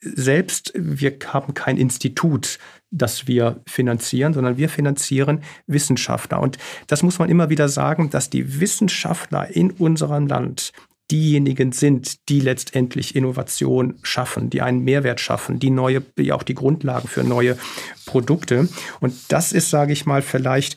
selbst, 0.00 0.72
wir 0.74 1.16
haben 1.26 1.54
kein 1.54 1.76
Institut, 1.76 2.58
das 2.92 3.26
wir 3.26 3.60
finanzieren, 3.66 4.34
sondern 4.34 4.58
wir 4.58 4.68
finanzieren 4.68 5.42
Wissenschaftler. 5.66 6.40
Und 6.40 6.58
das 6.86 7.02
muss 7.02 7.18
man 7.18 7.30
immer 7.30 7.50
wieder 7.50 7.68
sagen, 7.68 8.10
dass 8.10 8.30
die 8.30 8.60
Wissenschaftler 8.60 9.48
in 9.48 9.70
unserem 9.72 10.26
Land 10.28 10.72
diejenigen 11.10 11.72
sind, 11.72 12.28
die 12.28 12.40
letztendlich 12.40 13.16
Innovation 13.16 13.98
schaffen, 14.02 14.50
die 14.50 14.62
einen 14.62 14.84
Mehrwert 14.84 15.20
schaffen, 15.20 15.58
die 15.58 15.70
neue, 15.70 16.00
die 16.00 16.32
auch 16.32 16.42
die 16.42 16.54
Grundlagen 16.54 17.08
für 17.08 17.24
neue 17.24 17.58
Produkte. 18.06 18.68
Und 19.00 19.14
das 19.28 19.52
ist, 19.52 19.70
sage 19.70 19.92
ich 19.92 20.06
mal, 20.06 20.22
vielleicht, 20.22 20.76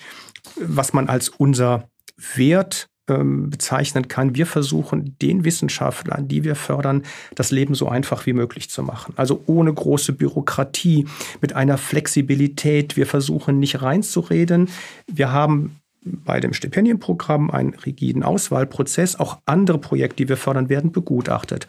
was 0.60 0.94
man 0.94 1.08
als 1.08 1.30
unser 1.30 1.90
Wert 2.36 2.90
ähm, 3.08 3.50
bezeichnen 3.50 4.08
kann. 4.08 4.36
Wir 4.36 4.46
versuchen 4.46 5.16
den 5.22 5.44
Wissenschaftlern, 5.44 6.28
die 6.28 6.44
wir 6.44 6.56
fördern, 6.56 7.04
das 7.36 7.52
Leben 7.52 7.76
so 7.76 7.88
einfach 7.88 8.26
wie 8.26 8.34
möglich 8.34 8.70
zu 8.70 8.84
machen. 8.84 9.14
Also 9.16 9.44
ohne 9.46 9.74
große 9.74 10.14
Bürokratie, 10.14 11.06
mit 11.42 11.54
einer 11.54 11.78
Flexibilität. 11.78 12.98
Wir 12.98 13.08
versuchen 13.08 13.60
nicht 13.60 13.82
reinzureden. 13.82 14.70
Wir 15.08 15.32
haben 15.32 15.80
bei 16.06 16.40
dem 16.40 16.54
Stipendienprogramm 16.54 17.50
einen 17.50 17.74
rigiden 17.74 18.24
Auswahlprozess. 18.24 19.20
Auch 19.20 19.40
andere 19.46 19.80
Projekte, 19.80 20.18
die 20.18 20.30
wir 20.30 20.38
fördern, 20.38 20.70
werden 20.70 20.92
begutachtet. 20.92 21.68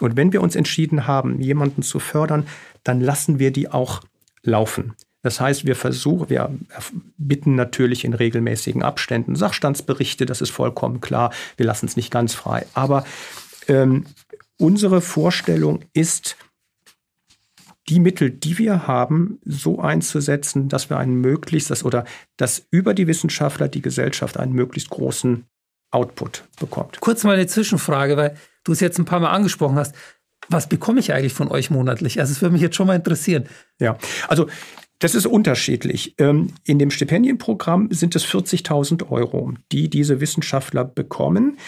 Und 0.00 0.16
wenn 0.16 0.32
wir 0.32 0.42
uns 0.42 0.56
entschieden 0.56 1.06
haben, 1.06 1.40
jemanden 1.40 1.82
zu 1.82 1.98
fördern, 1.98 2.46
dann 2.84 3.00
lassen 3.00 3.38
wir 3.38 3.50
die 3.50 3.70
auch 3.70 4.02
laufen. 4.42 4.94
Das 5.22 5.40
heißt, 5.40 5.66
wir 5.66 5.74
versuchen, 5.74 6.30
wir 6.30 6.50
bitten 7.16 7.54
natürlich 7.54 8.04
in 8.04 8.14
regelmäßigen 8.14 8.82
Abständen 8.82 9.34
Sachstandsberichte, 9.34 10.26
das 10.26 10.40
ist 10.40 10.50
vollkommen 10.50 11.00
klar. 11.00 11.32
Wir 11.56 11.66
lassen 11.66 11.86
es 11.86 11.96
nicht 11.96 12.12
ganz 12.12 12.34
frei. 12.34 12.66
Aber 12.74 13.04
ähm, 13.66 14.06
unsere 14.58 15.00
Vorstellung 15.00 15.80
ist, 15.92 16.36
die 17.88 18.00
Mittel, 18.00 18.30
die 18.30 18.58
wir 18.58 18.86
haben, 18.86 19.40
so 19.44 19.80
einzusetzen, 19.80 20.68
dass 20.68 20.90
wir 20.90 20.98
einen 20.98 21.14
möglichst, 21.14 21.70
das, 21.70 21.84
oder 21.84 22.04
dass 22.36 22.66
über 22.70 22.94
die 22.94 23.06
Wissenschaftler 23.06 23.68
die 23.68 23.82
Gesellschaft 23.82 24.36
einen 24.36 24.52
möglichst 24.52 24.90
großen 24.90 25.46
Output 25.90 26.44
bekommt. 26.60 27.00
Kurz 27.00 27.24
mal 27.24 27.34
eine 27.34 27.46
Zwischenfrage, 27.46 28.16
weil 28.16 28.36
du 28.64 28.72
es 28.72 28.80
jetzt 28.80 28.98
ein 28.98 29.06
paar 29.06 29.20
Mal 29.20 29.30
angesprochen 29.30 29.76
hast. 29.76 29.94
Was 30.48 30.68
bekomme 30.68 31.00
ich 31.00 31.12
eigentlich 31.12 31.32
von 31.32 31.48
euch 31.48 31.70
monatlich? 31.70 32.20
Also 32.20 32.32
es 32.32 32.42
würde 32.42 32.52
mich 32.52 32.62
jetzt 32.62 32.76
schon 32.76 32.86
mal 32.86 32.96
interessieren. 32.96 33.48
Ja, 33.80 33.98
also 34.28 34.48
das 34.98 35.14
ist 35.14 35.26
unterschiedlich. 35.26 36.14
Ähm, 36.18 36.54
in 36.64 36.78
dem 36.78 36.90
Stipendienprogramm 36.90 37.88
sind 37.90 38.16
es 38.16 38.26
40.000 38.26 39.10
Euro, 39.10 39.54
die 39.72 39.88
diese 39.88 40.20
Wissenschaftler 40.20 40.84
bekommen, 40.84 41.58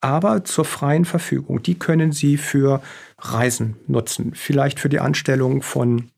aber 0.00 0.44
zur 0.44 0.64
freien 0.64 1.04
Verfügung. 1.04 1.62
Die 1.62 1.78
können 1.78 2.12
sie 2.12 2.36
für 2.36 2.82
Reisen 3.18 3.76
nutzen, 3.86 4.32
vielleicht 4.34 4.80
für 4.80 4.88
die 4.88 5.00
Anstellung 5.00 5.62
von 5.62 6.10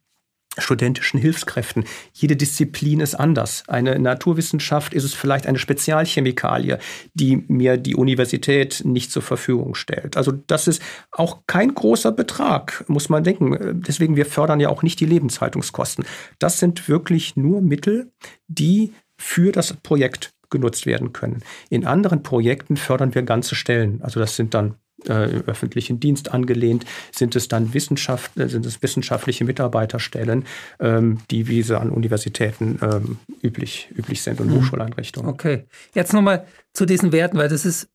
studentischen 0.58 1.20
Hilfskräften. 1.20 1.84
Jede 2.12 2.36
Disziplin 2.36 3.00
ist 3.00 3.14
anders. 3.14 3.62
Eine 3.68 3.98
Naturwissenschaft 3.98 4.94
ist 4.94 5.04
es 5.04 5.14
vielleicht 5.14 5.46
eine 5.46 5.58
Spezialchemikalie, 5.58 6.78
die 7.14 7.44
mir 7.48 7.76
die 7.76 7.94
Universität 7.94 8.82
nicht 8.84 9.12
zur 9.12 9.22
Verfügung 9.22 9.74
stellt. 9.74 10.16
Also 10.16 10.32
das 10.32 10.66
ist 10.66 10.82
auch 11.12 11.42
kein 11.46 11.74
großer 11.74 12.12
Betrag, 12.12 12.84
muss 12.88 13.08
man 13.08 13.22
denken. 13.22 13.82
Deswegen, 13.86 14.16
wir 14.16 14.26
fördern 14.26 14.60
ja 14.60 14.70
auch 14.70 14.82
nicht 14.82 14.98
die 14.98 15.06
Lebenshaltungskosten. 15.06 16.04
Das 16.38 16.58
sind 16.58 16.88
wirklich 16.88 17.36
nur 17.36 17.62
Mittel, 17.62 18.10
die 18.48 18.92
für 19.16 19.52
das 19.52 19.74
Projekt 19.74 20.32
genutzt 20.50 20.84
werden 20.84 21.12
können. 21.12 21.44
In 21.68 21.86
anderen 21.86 22.24
Projekten 22.24 22.76
fördern 22.76 23.14
wir 23.14 23.22
ganze 23.22 23.54
Stellen. 23.54 24.02
Also 24.02 24.18
das 24.18 24.34
sind 24.34 24.52
dann 24.54 24.74
äh, 25.08 25.30
im 25.30 25.42
öffentlichen 25.46 26.00
Dienst 26.00 26.32
angelehnt, 26.32 26.84
sind 27.12 27.36
es 27.36 27.48
dann 27.48 27.74
Wissenschaft, 27.74 28.36
äh, 28.38 28.48
sind 28.48 28.66
es 28.66 28.82
wissenschaftliche 28.82 29.44
Mitarbeiterstellen, 29.44 30.44
ähm, 30.78 31.18
die 31.30 31.48
wie 31.48 31.62
sie 31.62 31.78
an 31.78 31.90
Universitäten 31.90 32.78
ähm, 32.82 33.18
üblich, 33.42 33.88
üblich 33.96 34.22
sind 34.22 34.40
und 34.40 34.48
mhm. 34.48 34.56
Hochschuleinrichtungen. 34.56 35.30
Okay, 35.30 35.64
jetzt 35.94 36.12
nochmal 36.12 36.46
zu 36.72 36.86
diesen 36.86 37.12
Werten, 37.12 37.38
weil 37.38 37.48
das 37.48 37.64
ist 37.64 37.88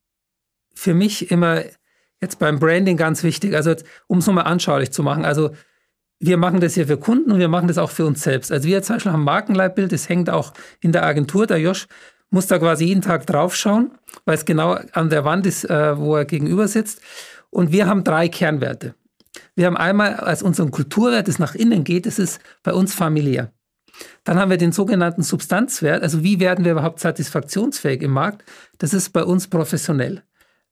für 0.74 0.94
mich 0.94 1.32
immer 1.32 1.64
jetzt 2.22 2.40
beim 2.40 2.60
Branding 2.60 2.98
ganz 2.98 3.24
wichtig, 3.24 3.56
also 3.56 3.76
um 4.08 4.20
es 4.20 4.28
nochmal 4.28 4.46
anschaulich 4.46 4.92
zu 4.92 5.04
machen. 5.04 5.26
Also 5.26 5.52
wir 6.20 6.38
machen 6.38 6.60
das 6.60 6.74
hier 6.74 6.88
für 6.88 6.98
Kunden 6.98 7.32
und 7.32 7.40
wir 7.40 7.50
machen 7.50 7.68
das 7.68 7.78
auch 7.78 7.92
für 7.92 8.06
uns 8.06 8.24
selbst. 8.24 8.52
Also 8.52 8.68
wir 8.68 8.82
zum 8.82 8.96
Beispiel 8.96 9.12
haben 9.12 9.22
ein 9.22 9.26
Markenleitbild, 9.26 9.92
das 9.92 10.10
hängt 10.10 10.30
auch 10.30 10.54
in 10.80 10.92
der 10.92 11.04
Agentur. 11.04 11.46
Der 11.46 11.60
Josh 11.60 11.88
muss 12.30 12.48
da 12.48 12.60
quasi 12.60 12.86
jeden 12.86 13.02
Tag 13.02 13.26
draufschauen, 13.26 13.92
weil 14.26 14.36
es 14.36 14.46
genau 14.46 14.78
an 14.94 15.10
der 15.10 15.26
Wand 15.26 15.46
ist, 15.46 15.70
äh, 15.70 15.98
wo 15.98 16.16
er 16.16 16.26
gegenüber 16.26 16.68
sitzt. 16.68 17.02
Und 17.50 17.72
wir 17.72 17.88
haben 17.88 18.04
drei 18.04 18.28
Kernwerte. 18.28 18.96
Wir 19.56 19.68
haben 19.68 19.78
einmal 19.78 20.16
als 20.16 20.44
unseren 20.44 20.72
Kulturwert, 20.72 21.28
das 21.28 21.40
nach 21.40 21.56
innen 21.56 21.84
geht, 21.84 22.06
das 22.06 22.20
ist 22.20 22.40
bei 22.64 22.74
uns 22.74 22.94
familiär. 22.94 23.52
Dann 24.24 24.40
haben 24.40 24.50
wir 24.50 24.58
den 24.58 24.72
sogenannten 24.72 25.24
Substanzwert, 25.24 26.04
also 26.04 26.24
wie 26.24 26.40
werden 26.40 26.66
wir 26.66 26.74
überhaupt 26.74 27.00
satisfaktionsfähig 27.00 28.02
im 28.02 28.12
Markt? 28.12 28.44
Das 28.78 28.94
ist 28.94 29.12
bei 29.12 29.24
uns 29.24 29.48
professionell. 29.48 30.24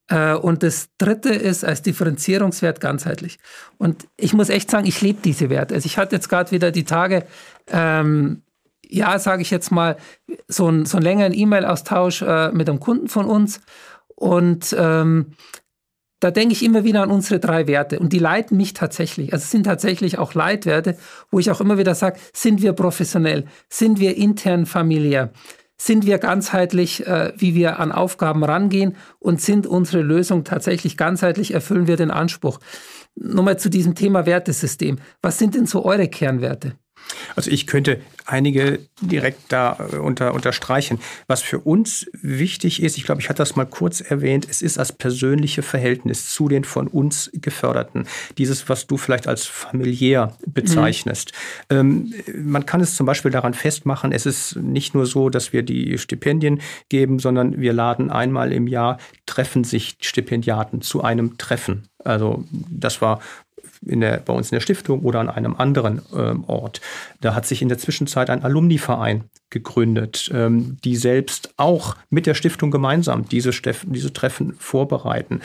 Äh, 0.09 0.33
und 0.33 0.63
das 0.63 0.89
dritte 0.97 1.29
ist 1.29 1.63
als 1.63 1.81
Differenzierungswert 1.81 2.81
ganzheitlich. 2.81 3.39
Und 3.77 4.07
ich 4.17 4.33
muss 4.33 4.49
echt 4.49 4.69
sagen, 4.69 4.85
ich 4.85 5.01
lebe 5.01 5.19
diese 5.23 5.49
Werte. 5.49 5.75
Also 5.75 5.85
ich 5.85 5.97
hatte 5.97 6.15
jetzt 6.15 6.29
gerade 6.29 6.51
wieder 6.51 6.71
die 6.71 6.83
Tage 6.83 7.25
ähm, 7.67 8.42
ja, 8.93 9.17
sage 9.17 9.41
ich 9.41 9.49
jetzt 9.49 9.71
mal, 9.71 9.97
so, 10.47 10.69
ein, 10.69 10.85
so 10.85 10.97
einen 10.97 11.03
längeren 11.03 11.33
E-Mail-Austausch 11.33 12.21
äh, 12.21 12.51
mit 12.51 12.69
einem 12.69 12.79
Kunden 12.79 13.07
von 13.07 13.25
uns. 13.25 13.59
Und 14.15 14.75
ähm, 14.77 15.33
da 16.19 16.29
denke 16.29 16.53
ich 16.53 16.63
immer 16.63 16.83
wieder 16.83 17.01
an 17.01 17.09
unsere 17.09 17.39
drei 17.39 17.67
Werte 17.67 17.99
und 17.99 18.13
die 18.13 18.19
leiten 18.19 18.55
mich 18.55 18.73
tatsächlich. 18.73 19.33
Also 19.33 19.43
es 19.43 19.51
sind 19.51 19.63
tatsächlich 19.63 20.19
auch 20.19 20.35
Leitwerte, 20.35 20.97
wo 21.31 21.39
ich 21.39 21.49
auch 21.49 21.59
immer 21.59 21.77
wieder 21.77 21.95
sage, 21.95 22.19
sind 22.33 22.61
wir 22.61 22.73
professionell, 22.73 23.45
sind 23.67 23.99
wir 23.99 24.15
intern 24.15 24.67
familiär, 24.67 25.33
sind 25.75 26.05
wir 26.05 26.19
ganzheitlich, 26.19 27.05
äh, 27.07 27.33
wie 27.35 27.55
wir 27.55 27.79
an 27.79 27.91
Aufgaben 27.91 28.43
rangehen 28.43 28.95
und 29.19 29.41
sind 29.41 29.65
unsere 29.65 30.03
Lösungen 30.03 30.45
tatsächlich 30.45 30.97
ganzheitlich, 30.97 31.53
erfüllen 31.53 31.87
wir 31.87 31.97
den 31.97 32.11
Anspruch. 32.11 32.59
Nochmal 33.15 33.57
zu 33.57 33.69
diesem 33.69 33.95
Thema 33.95 34.25
Wertesystem. 34.25 34.99
Was 35.21 35.39
sind 35.39 35.55
denn 35.55 35.65
so 35.65 35.83
eure 35.83 36.07
Kernwerte? 36.07 36.73
Also 37.35 37.51
ich 37.51 37.67
könnte 37.67 37.99
einige 38.25 38.79
direkt 39.01 39.51
da 39.51 39.77
äh, 39.91 39.97
unter, 39.97 40.33
unterstreichen. 40.33 40.99
Was 41.27 41.41
für 41.41 41.59
uns 41.59 42.09
wichtig 42.13 42.81
ist, 42.81 42.97
ich 42.97 43.03
glaube, 43.03 43.21
ich 43.21 43.29
hatte 43.29 43.37
das 43.37 43.55
mal 43.55 43.65
kurz 43.65 44.01
erwähnt, 44.01 44.47
es 44.49 44.61
ist 44.61 44.77
das 44.77 44.91
persönliche 44.91 45.61
Verhältnis 45.61 46.33
zu 46.33 46.47
den 46.47 46.63
von 46.63 46.87
uns 46.87 47.29
Geförderten. 47.33 48.07
Dieses, 48.37 48.69
was 48.69 48.87
du 48.87 48.97
vielleicht 48.97 49.27
als 49.27 49.45
familiär 49.45 50.37
bezeichnest. 50.45 51.33
Mhm. 51.69 51.77
Ähm, 51.77 52.13
man 52.43 52.65
kann 52.65 52.81
es 52.81 52.95
zum 52.95 53.05
Beispiel 53.05 53.31
daran 53.31 53.53
festmachen, 53.53 54.11
es 54.11 54.25
ist 54.25 54.55
nicht 54.55 54.93
nur 54.93 55.05
so, 55.05 55.29
dass 55.29 55.53
wir 55.53 55.63
die 55.63 55.97
Stipendien 55.97 56.61
geben, 56.89 57.19
sondern 57.19 57.59
wir 57.59 57.73
laden 57.73 58.11
einmal 58.11 58.51
im 58.51 58.67
Jahr, 58.67 58.97
treffen 59.25 59.63
sich 59.63 59.97
Stipendiaten 60.01 60.81
zu 60.81 61.03
einem 61.03 61.37
Treffen. 61.37 61.87
Also 62.03 62.43
das 62.51 63.01
war 63.01 63.19
in 63.85 64.01
der, 64.01 64.17
bei 64.17 64.33
uns 64.33 64.51
in 64.51 64.55
der 64.55 64.61
Stiftung 64.61 65.01
oder 65.01 65.19
an 65.19 65.29
einem 65.29 65.55
anderen 65.55 66.01
ähm, 66.15 66.43
Ort. 66.45 66.81
Da 67.21 67.35
hat 67.35 67.45
sich 67.45 67.61
in 67.61 67.69
der 67.69 67.77
Zwischenzeit 67.77 68.29
ein 68.29 68.43
Alumni-Verein 68.43 69.25
gegründet, 69.49 70.31
ähm, 70.33 70.77
die 70.83 70.95
selbst 70.95 71.53
auch 71.57 71.95
mit 72.09 72.25
der 72.25 72.33
Stiftung 72.33 72.71
gemeinsam 72.71 73.25
diese, 73.27 73.53
Steff 73.53 73.85
diese 73.87 74.13
Treffen 74.13 74.55
vorbereiten. 74.57 75.41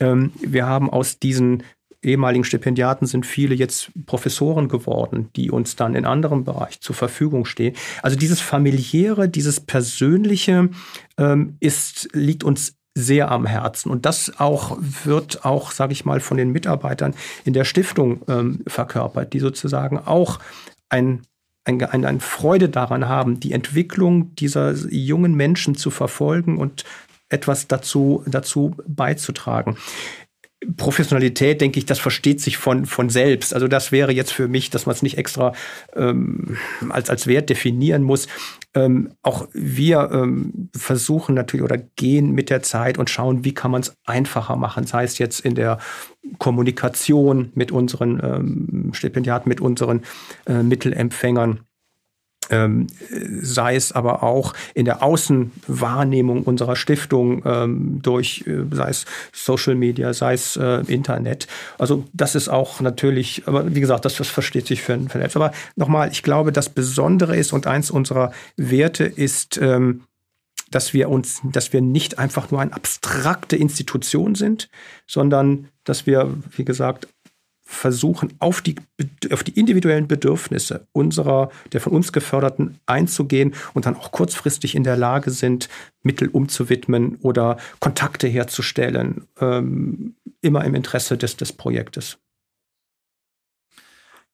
Ähm, 0.00 0.32
wir 0.40 0.66
haben 0.66 0.90
aus 0.90 1.18
diesen 1.18 1.62
ehemaligen 2.04 2.44
Stipendiaten 2.44 3.06
sind 3.06 3.26
viele 3.26 3.54
jetzt 3.54 3.90
Professoren 4.06 4.68
geworden, 4.68 5.30
die 5.36 5.50
uns 5.50 5.76
dann 5.76 5.94
in 5.94 6.04
anderem 6.04 6.44
Bereich 6.44 6.80
zur 6.80 6.94
Verfügung 6.94 7.44
stehen. 7.44 7.74
Also 8.02 8.16
dieses 8.16 8.40
familiäre, 8.40 9.28
dieses 9.28 9.60
persönliche 9.60 10.68
ähm, 11.16 11.56
ist, 11.60 12.08
liegt 12.12 12.44
uns 12.44 12.76
sehr 12.94 13.30
am 13.30 13.44
Herzen. 13.46 13.90
Und 13.90 14.06
das 14.06 14.38
auch 14.38 14.78
wird 14.80 15.44
auch, 15.44 15.72
sage 15.72 15.92
ich 15.92 16.04
mal, 16.04 16.20
von 16.20 16.36
den 16.36 16.52
Mitarbeitern 16.52 17.14
in 17.44 17.52
der 17.52 17.64
Stiftung 17.64 18.22
ähm, 18.28 18.60
verkörpert, 18.66 19.32
die 19.32 19.40
sozusagen 19.40 19.98
auch 19.98 20.38
ein 20.88 21.22
eine 21.66 22.06
ein 22.06 22.20
Freude 22.20 22.68
daran 22.68 23.08
haben, 23.08 23.40
die 23.40 23.52
Entwicklung 23.52 24.34
dieser 24.34 24.72
jungen 24.72 25.34
Menschen 25.34 25.74
zu 25.74 25.90
verfolgen 25.90 26.58
und 26.58 26.84
etwas 27.30 27.68
dazu, 27.68 28.22
dazu 28.26 28.76
beizutragen. 28.86 29.78
Professionalität, 30.76 31.60
denke 31.60 31.78
ich, 31.78 31.86
das 31.86 31.98
versteht 31.98 32.40
sich 32.40 32.56
von, 32.56 32.86
von 32.86 33.10
selbst. 33.10 33.54
Also 33.54 33.68
das 33.68 33.92
wäre 33.92 34.12
jetzt 34.12 34.32
für 34.32 34.48
mich, 34.48 34.70
dass 34.70 34.86
man 34.86 34.94
es 34.94 35.02
nicht 35.02 35.18
extra 35.18 35.52
ähm, 35.94 36.56
als, 36.88 37.10
als 37.10 37.26
Wert 37.26 37.50
definieren 37.50 38.02
muss. 38.02 38.26
Ähm, 38.74 39.12
auch 39.22 39.48
wir 39.52 40.10
ähm, 40.12 40.70
versuchen 40.76 41.34
natürlich 41.34 41.64
oder 41.64 41.78
gehen 41.78 42.32
mit 42.32 42.50
der 42.50 42.62
Zeit 42.62 42.98
und 42.98 43.10
schauen, 43.10 43.44
wie 43.44 43.54
kann 43.54 43.70
man 43.70 43.82
es 43.82 43.96
einfacher 44.04 44.56
machen. 44.56 44.86
Sei 44.86 45.04
es 45.04 45.18
jetzt 45.18 45.40
in 45.40 45.54
der 45.54 45.78
Kommunikation 46.38 47.52
mit 47.54 47.72
unseren 47.72 48.20
ähm, 48.22 48.94
Stipendiaten, 48.94 49.48
mit 49.48 49.60
unseren 49.60 50.02
äh, 50.46 50.62
Mittelempfängern 50.62 51.60
ähm, 52.50 52.86
sei 53.40 53.76
es 53.76 53.92
aber 53.92 54.22
auch 54.22 54.54
in 54.74 54.84
der 54.84 55.02
Außenwahrnehmung 55.02 56.42
unserer 56.42 56.76
Stiftung 56.76 57.42
ähm, 57.44 58.00
durch, 58.02 58.44
äh, 58.46 58.64
sei 58.70 58.90
es 58.90 59.06
Social 59.32 59.74
Media, 59.74 60.12
sei 60.12 60.34
es 60.34 60.56
äh, 60.56 60.80
Internet. 60.86 61.46
Also 61.78 62.04
das 62.12 62.34
ist 62.34 62.48
auch 62.48 62.80
natürlich, 62.80 63.42
aber 63.46 63.74
wie 63.74 63.80
gesagt, 63.80 64.04
das, 64.04 64.16
das 64.16 64.28
versteht 64.28 64.66
sich 64.66 64.82
für, 64.82 64.98
für 65.08 65.18
selbst. 65.18 65.36
Aber 65.36 65.52
nochmal, 65.76 66.10
ich 66.12 66.22
glaube, 66.22 66.52
das 66.52 66.68
Besondere 66.68 67.36
ist 67.36 67.52
und 67.52 67.66
eins 67.66 67.90
unserer 67.90 68.32
Werte 68.56 69.04
ist, 69.04 69.58
ähm, 69.58 70.02
dass 70.70 70.92
wir 70.92 71.08
uns, 71.08 71.40
dass 71.44 71.72
wir 71.72 71.80
nicht 71.80 72.18
einfach 72.18 72.50
nur 72.50 72.60
eine 72.60 72.72
abstrakte 72.72 73.56
Institution 73.56 74.34
sind, 74.34 74.68
sondern 75.06 75.68
dass 75.84 76.06
wir, 76.06 76.34
wie 76.56 76.64
gesagt, 76.64 77.08
versuchen, 77.64 78.34
auf 78.40 78.60
die, 78.60 78.76
auf 79.30 79.42
die 79.42 79.58
individuellen 79.58 80.06
Bedürfnisse 80.06 80.86
unserer, 80.92 81.50
der 81.72 81.80
von 81.80 81.92
uns 81.92 82.12
geförderten 82.12 82.78
einzugehen 82.86 83.54
und 83.72 83.86
dann 83.86 83.96
auch 83.96 84.12
kurzfristig 84.12 84.74
in 84.74 84.84
der 84.84 84.96
Lage 84.96 85.30
sind, 85.30 85.68
Mittel 86.02 86.28
umzuwidmen 86.28 87.16
oder 87.22 87.56
Kontakte 87.80 88.28
herzustellen, 88.28 89.26
ähm, 89.40 90.14
immer 90.42 90.64
im 90.64 90.74
Interesse 90.74 91.16
des, 91.16 91.36
des 91.36 91.52
Projektes. 91.52 92.18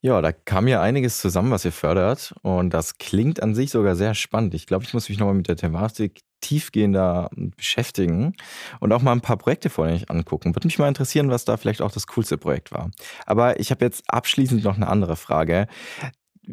Ja, 0.03 0.23
da 0.23 0.33
kam 0.33 0.66
ja 0.66 0.81
einiges 0.81 1.21
zusammen, 1.21 1.51
was 1.51 1.64
ihr 1.64 1.73
fördert. 1.73 2.35
Und 2.43 2.73
das 2.73 2.97
klingt 2.97 3.43
an 3.43 3.55
sich 3.55 3.71
sogar 3.71 3.97
sehr 3.97 4.14
spannend. 4.14 4.55
Ich 4.55 4.66
glaube, 4.66 4.85
ich 4.85 4.95
muss 4.95 5.09
mich 5.09 5.19
nochmal 5.19 5.35
mit 5.35 5.49
der 5.49 5.57
Thematik 5.57 6.23
tiefgehender 6.40 7.31
beschäftigen 7.57 8.35
und 8.81 8.92
auch 8.92 9.03
mal 9.03 9.12
ein 9.12 9.20
paar 9.20 9.37
Projekte 9.37 9.70
vor 9.70 9.87
euch 9.87 10.11
angucken. 10.11 10.55
Würde 10.55 10.66
mich 10.66 10.79
mal 10.79 10.88
interessieren, 10.88 11.31
was 11.31 11.44
da 11.44 11.57
vielleicht 11.57 11.83
auch 11.83 11.92
das 11.92 12.07
coolste 12.07 12.38
Projekt 12.38 12.72
war. 12.72 12.90
Aber 13.26 13.61
ich 13.61 13.70
habe 13.70 13.85
jetzt 13.85 14.05
abschließend 14.09 14.64
noch 14.64 14.76
eine 14.76 14.88
andere 14.88 15.16
Frage 15.16 15.66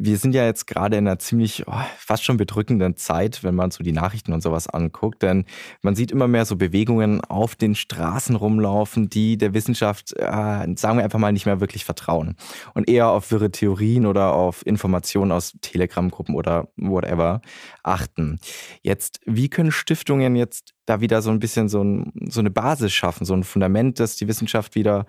wir 0.00 0.16
sind 0.18 0.34
ja 0.34 0.44
jetzt 0.44 0.66
gerade 0.66 0.96
in 0.96 1.06
einer 1.06 1.18
ziemlich 1.18 1.64
oh, 1.66 1.72
fast 1.98 2.24
schon 2.24 2.36
bedrückenden 2.36 2.96
Zeit, 2.96 3.42
wenn 3.42 3.54
man 3.54 3.70
so 3.70 3.82
die 3.82 3.92
Nachrichten 3.92 4.32
und 4.32 4.42
sowas 4.42 4.68
anguckt, 4.68 5.22
denn 5.22 5.44
man 5.82 5.94
sieht 5.94 6.10
immer 6.10 6.28
mehr 6.28 6.44
so 6.44 6.56
Bewegungen 6.56 7.22
auf 7.24 7.54
den 7.56 7.74
Straßen 7.74 8.36
rumlaufen, 8.36 9.08
die 9.08 9.36
der 9.36 9.54
Wissenschaft, 9.54 10.12
äh, 10.12 10.24
sagen 10.24 10.98
wir 10.98 11.04
einfach 11.04 11.18
mal, 11.18 11.32
nicht 11.32 11.46
mehr 11.46 11.60
wirklich 11.60 11.84
vertrauen 11.84 12.36
und 12.74 12.88
eher 12.88 13.08
auf 13.08 13.30
wirre 13.30 13.50
Theorien 13.50 14.06
oder 14.06 14.32
auf 14.34 14.64
Informationen 14.66 15.32
aus 15.32 15.54
Telegram-Gruppen 15.60 16.34
oder 16.34 16.68
whatever 16.76 17.40
achten. 17.82 18.38
Jetzt, 18.82 19.20
wie 19.26 19.48
können 19.48 19.72
Stiftungen 19.72 20.36
jetzt 20.36 20.74
da 20.86 21.00
wieder 21.00 21.20
so 21.22 21.30
ein 21.30 21.38
bisschen 21.38 21.68
so, 21.68 21.82
ein, 21.82 22.12
so 22.28 22.40
eine 22.40 22.50
Basis 22.50 22.92
schaffen, 22.92 23.24
so 23.24 23.34
ein 23.34 23.44
Fundament, 23.44 24.00
dass 24.00 24.16
die 24.16 24.28
Wissenschaft 24.28 24.74
wieder 24.74 25.04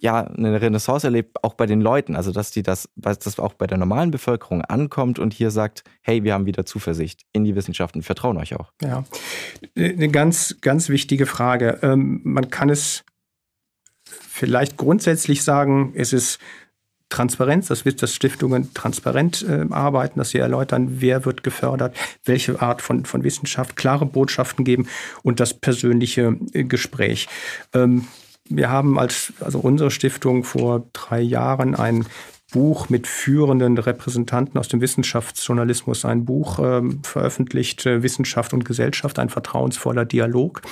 ja 0.00 0.24
eine 0.24 0.60
Renaissance 0.60 1.06
erlebt, 1.06 1.42
auch 1.42 1.54
bei 1.54 1.66
den 1.66 1.80
Leuten, 1.80 2.16
also 2.16 2.32
dass 2.32 2.50
die 2.50 2.62
das, 2.62 2.88
dass 2.96 3.18
das 3.18 3.38
auch 3.38 3.54
bei 3.54 3.66
der 3.66 3.78
normalen 3.78 4.10
Bevölkerung 4.10 4.62
ankommt 4.62 5.18
und 5.18 5.32
hier 5.32 5.50
sagt, 5.50 5.84
hey, 6.02 6.24
wir 6.24 6.34
haben 6.34 6.46
wieder 6.46 6.66
Zuversicht 6.66 7.22
in 7.32 7.44
die 7.44 7.54
Wissenschaften, 7.54 8.02
vertrauen 8.02 8.36
euch 8.36 8.54
auch. 8.54 8.72
Ja, 8.82 9.04
eine 9.76 10.08
ganz, 10.08 10.56
ganz 10.60 10.88
wichtige 10.88 11.26
Frage. 11.26 11.78
Ähm, 11.82 12.20
man 12.24 12.50
kann 12.50 12.70
es 12.70 13.04
vielleicht 14.08 14.76
grundsätzlich 14.76 15.42
sagen, 15.42 15.92
es 15.96 16.12
ist 16.12 16.38
Transparenz, 17.08 17.68
das 17.68 17.84
wird, 17.84 18.02
dass 18.02 18.14
Stiftungen 18.14 18.74
transparent 18.74 19.46
äh, 19.48 19.64
arbeiten, 19.70 20.18
dass 20.18 20.30
sie 20.30 20.38
erläutern, 20.38 21.00
wer 21.00 21.24
wird 21.24 21.44
gefördert, 21.44 21.96
welche 22.24 22.60
Art 22.60 22.82
von, 22.82 23.04
von 23.04 23.22
Wissenschaft, 23.22 23.76
klare 23.76 24.06
Botschaften 24.06 24.64
geben 24.64 24.88
und 25.22 25.38
das 25.38 25.54
persönliche 25.54 26.36
äh, 26.52 26.64
Gespräch. 26.64 27.28
Ähm, 27.72 28.06
wir 28.48 28.70
haben 28.70 28.98
als, 28.98 29.32
also 29.40 29.58
unsere 29.58 29.90
Stiftung 29.90 30.44
vor 30.44 30.86
drei 30.92 31.20
Jahren 31.20 31.74
ein 31.74 32.06
Buch 32.52 32.88
mit 32.88 33.06
führenden 33.06 33.76
Repräsentanten 33.76 34.58
aus 34.58 34.68
dem 34.68 34.80
Wissenschaftsjournalismus, 34.80 36.04
ein 36.04 36.24
Buch 36.24 36.60
ähm, 36.60 37.02
veröffentlicht, 37.02 37.84
äh, 37.86 38.02
Wissenschaft 38.02 38.52
und 38.52 38.64
Gesellschaft, 38.64 39.18
ein 39.18 39.30
vertrauensvoller 39.30 40.04
Dialog. 40.04 40.62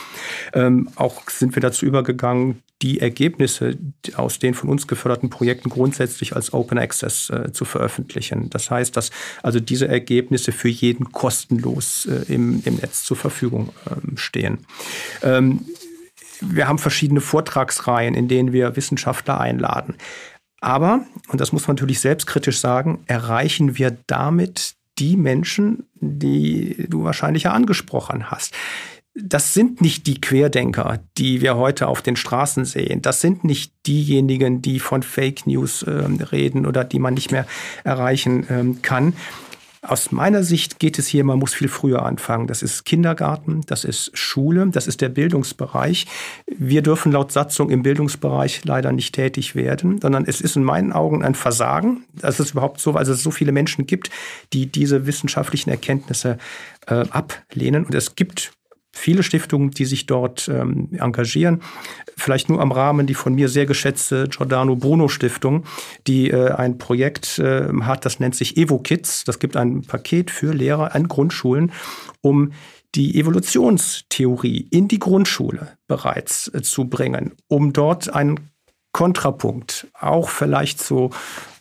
Ähm, 0.52 0.88
auch 0.94 1.28
sind 1.28 1.56
wir 1.56 1.60
dazu 1.60 1.84
übergegangen, 1.84 2.62
die 2.82 3.00
Ergebnisse 3.00 3.76
aus 4.14 4.38
den 4.38 4.54
von 4.54 4.68
uns 4.68 4.86
geförderten 4.86 5.30
Projekten 5.30 5.68
grundsätzlich 5.68 6.36
als 6.36 6.52
Open 6.52 6.78
Access 6.78 7.30
äh, 7.30 7.52
zu 7.52 7.64
veröffentlichen. 7.64 8.50
Das 8.50 8.70
heißt, 8.70 8.96
dass 8.96 9.10
also 9.42 9.58
diese 9.58 9.88
Ergebnisse 9.88 10.52
für 10.52 10.68
jeden 10.68 11.10
kostenlos 11.10 12.06
äh, 12.06 12.32
im, 12.32 12.62
im 12.64 12.76
Netz 12.76 13.04
zur 13.04 13.16
Verfügung 13.16 13.70
ähm, 13.90 14.16
stehen. 14.16 14.58
Wir 16.40 16.68
haben 16.68 16.78
verschiedene 16.78 17.20
Vortragsreihen, 17.20 18.14
in 18.14 18.28
denen 18.28 18.52
wir 18.52 18.76
Wissenschaftler 18.76 19.40
einladen. 19.40 19.96
Aber, 20.60 21.04
und 21.28 21.40
das 21.40 21.52
muss 21.52 21.66
man 21.66 21.76
natürlich 21.76 22.00
selbstkritisch 22.00 22.58
sagen, 22.58 23.04
erreichen 23.06 23.76
wir 23.76 23.96
damit 24.06 24.74
die 24.98 25.16
Menschen, 25.16 25.86
die 25.94 26.86
du 26.88 27.04
wahrscheinlich 27.04 27.44
ja 27.44 27.52
angesprochen 27.52 28.30
hast. 28.30 28.54
Das 29.16 29.54
sind 29.54 29.80
nicht 29.80 30.08
die 30.08 30.20
Querdenker, 30.20 30.98
die 31.18 31.40
wir 31.40 31.56
heute 31.56 31.86
auf 31.86 32.02
den 32.02 32.16
Straßen 32.16 32.64
sehen. 32.64 33.00
Das 33.00 33.20
sind 33.20 33.44
nicht 33.44 33.72
diejenigen, 33.86 34.60
die 34.60 34.80
von 34.80 35.04
Fake 35.04 35.46
News 35.46 35.82
äh, 35.82 35.90
reden 35.90 36.66
oder 36.66 36.82
die 36.82 36.98
man 36.98 37.14
nicht 37.14 37.30
mehr 37.30 37.46
erreichen 37.84 38.44
ähm, 38.50 38.82
kann. 38.82 39.12
Aus 39.86 40.12
meiner 40.12 40.42
Sicht 40.42 40.78
geht 40.78 40.98
es 40.98 41.06
hier, 41.06 41.24
man 41.24 41.38
muss 41.38 41.52
viel 41.52 41.68
früher 41.68 42.06
anfangen. 42.06 42.46
Das 42.46 42.62
ist 42.62 42.86
Kindergarten, 42.86 43.60
das 43.66 43.84
ist 43.84 44.16
Schule, 44.16 44.66
das 44.68 44.86
ist 44.86 45.02
der 45.02 45.10
Bildungsbereich. 45.10 46.06
Wir 46.46 46.80
dürfen 46.80 47.12
laut 47.12 47.32
Satzung 47.32 47.68
im 47.68 47.82
Bildungsbereich 47.82 48.64
leider 48.64 48.92
nicht 48.92 49.14
tätig 49.14 49.54
werden, 49.54 50.00
sondern 50.00 50.24
es 50.24 50.40
ist 50.40 50.56
in 50.56 50.64
meinen 50.64 50.92
Augen 50.92 51.22
ein 51.22 51.34
Versagen, 51.34 52.04
dass 52.14 52.40
es 52.40 52.52
überhaupt 52.52 52.80
so, 52.80 52.94
also 52.94 53.12
es 53.12 53.22
so 53.22 53.30
viele 53.30 53.52
Menschen 53.52 53.86
gibt, 53.86 54.08
die 54.54 54.66
diese 54.66 55.06
wissenschaftlichen 55.06 55.68
Erkenntnisse 55.68 56.38
äh, 56.86 57.04
ablehnen. 57.10 57.84
Und 57.84 57.94
es 57.94 58.14
gibt 58.14 58.52
viele 58.94 59.22
Stiftungen, 59.22 59.70
die 59.70 59.84
sich 59.84 60.06
dort 60.06 60.48
ähm, 60.48 60.88
engagieren. 60.98 61.60
Vielleicht 62.16 62.48
nur 62.48 62.60
am 62.60 62.72
Rahmen 62.72 63.06
die 63.06 63.14
von 63.14 63.34
mir 63.34 63.48
sehr 63.48 63.66
geschätzte 63.66 64.28
Giordano 64.28 64.76
Bruno 64.76 65.08
Stiftung, 65.08 65.64
die 66.06 66.30
äh, 66.30 66.52
ein 66.52 66.78
Projekt 66.78 67.38
äh, 67.38 67.68
hat, 67.82 68.04
das 68.04 68.20
nennt 68.20 68.34
sich 68.34 68.56
Evo 68.56 68.78
Kids. 68.78 69.24
Das 69.24 69.38
gibt 69.38 69.56
ein 69.56 69.82
Paket 69.82 70.30
für 70.30 70.52
Lehrer 70.52 70.94
an 70.94 71.08
Grundschulen, 71.08 71.72
um 72.20 72.52
die 72.94 73.18
Evolutionstheorie 73.18 74.68
in 74.70 74.88
die 74.88 75.00
Grundschule 75.00 75.76
bereits 75.88 76.48
äh, 76.54 76.62
zu 76.62 76.84
bringen, 76.84 77.32
um 77.48 77.72
dort 77.72 78.14
einen 78.14 78.50
Kontrapunkt 78.92 79.88
auch 79.92 80.28
vielleicht 80.28 80.80
zu 80.80 81.10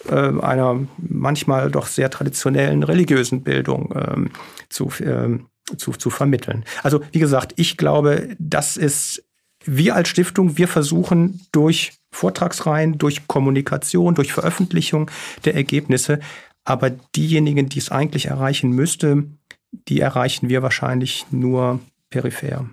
äh, 0.08 0.39
einer 0.39 0.80
manchmal 0.98 1.72
doch 1.72 1.88
sehr 1.88 2.12
traditionellen 2.12 2.84
religiösen 2.84 3.41
Bildung 3.41 3.91
ähm, 3.96 4.30
zu, 4.69 4.89
äh, 5.00 5.39
zu, 5.78 5.91
zu 5.91 6.10
vermitteln. 6.10 6.65
Also 6.84 7.02
wie 7.12 7.19
gesagt, 7.19 7.54
ich 7.56 7.78
glaube, 7.78 8.36
das 8.39 8.78
ist, 8.78 9.23
wir 9.65 9.95
als 9.95 10.10
Stiftung, 10.10 10.58
wir 10.58 10.67
versuchen 10.67 11.41
durch 11.52 11.93
Vortragsreihen, 12.12 12.97
durch 12.97 13.28
Kommunikation, 13.28 14.15
durch 14.15 14.34
Veröffentlichung 14.34 15.10
der 15.45 15.56
Ergebnisse, 15.56 16.19
aber 16.63 16.91
diejenigen, 17.15 17.69
die 17.69 17.80
es 17.80 17.91
eigentlich 17.91 18.28
erreichen 18.28 18.71
müsste, 18.71 19.26
die 19.71 19.99
erreichen 19.99 20.49
wir 20.49 20.62
wahrscheinlich 20.62 21.26
nur 21.32 21.80
peripher. 22.10 22.69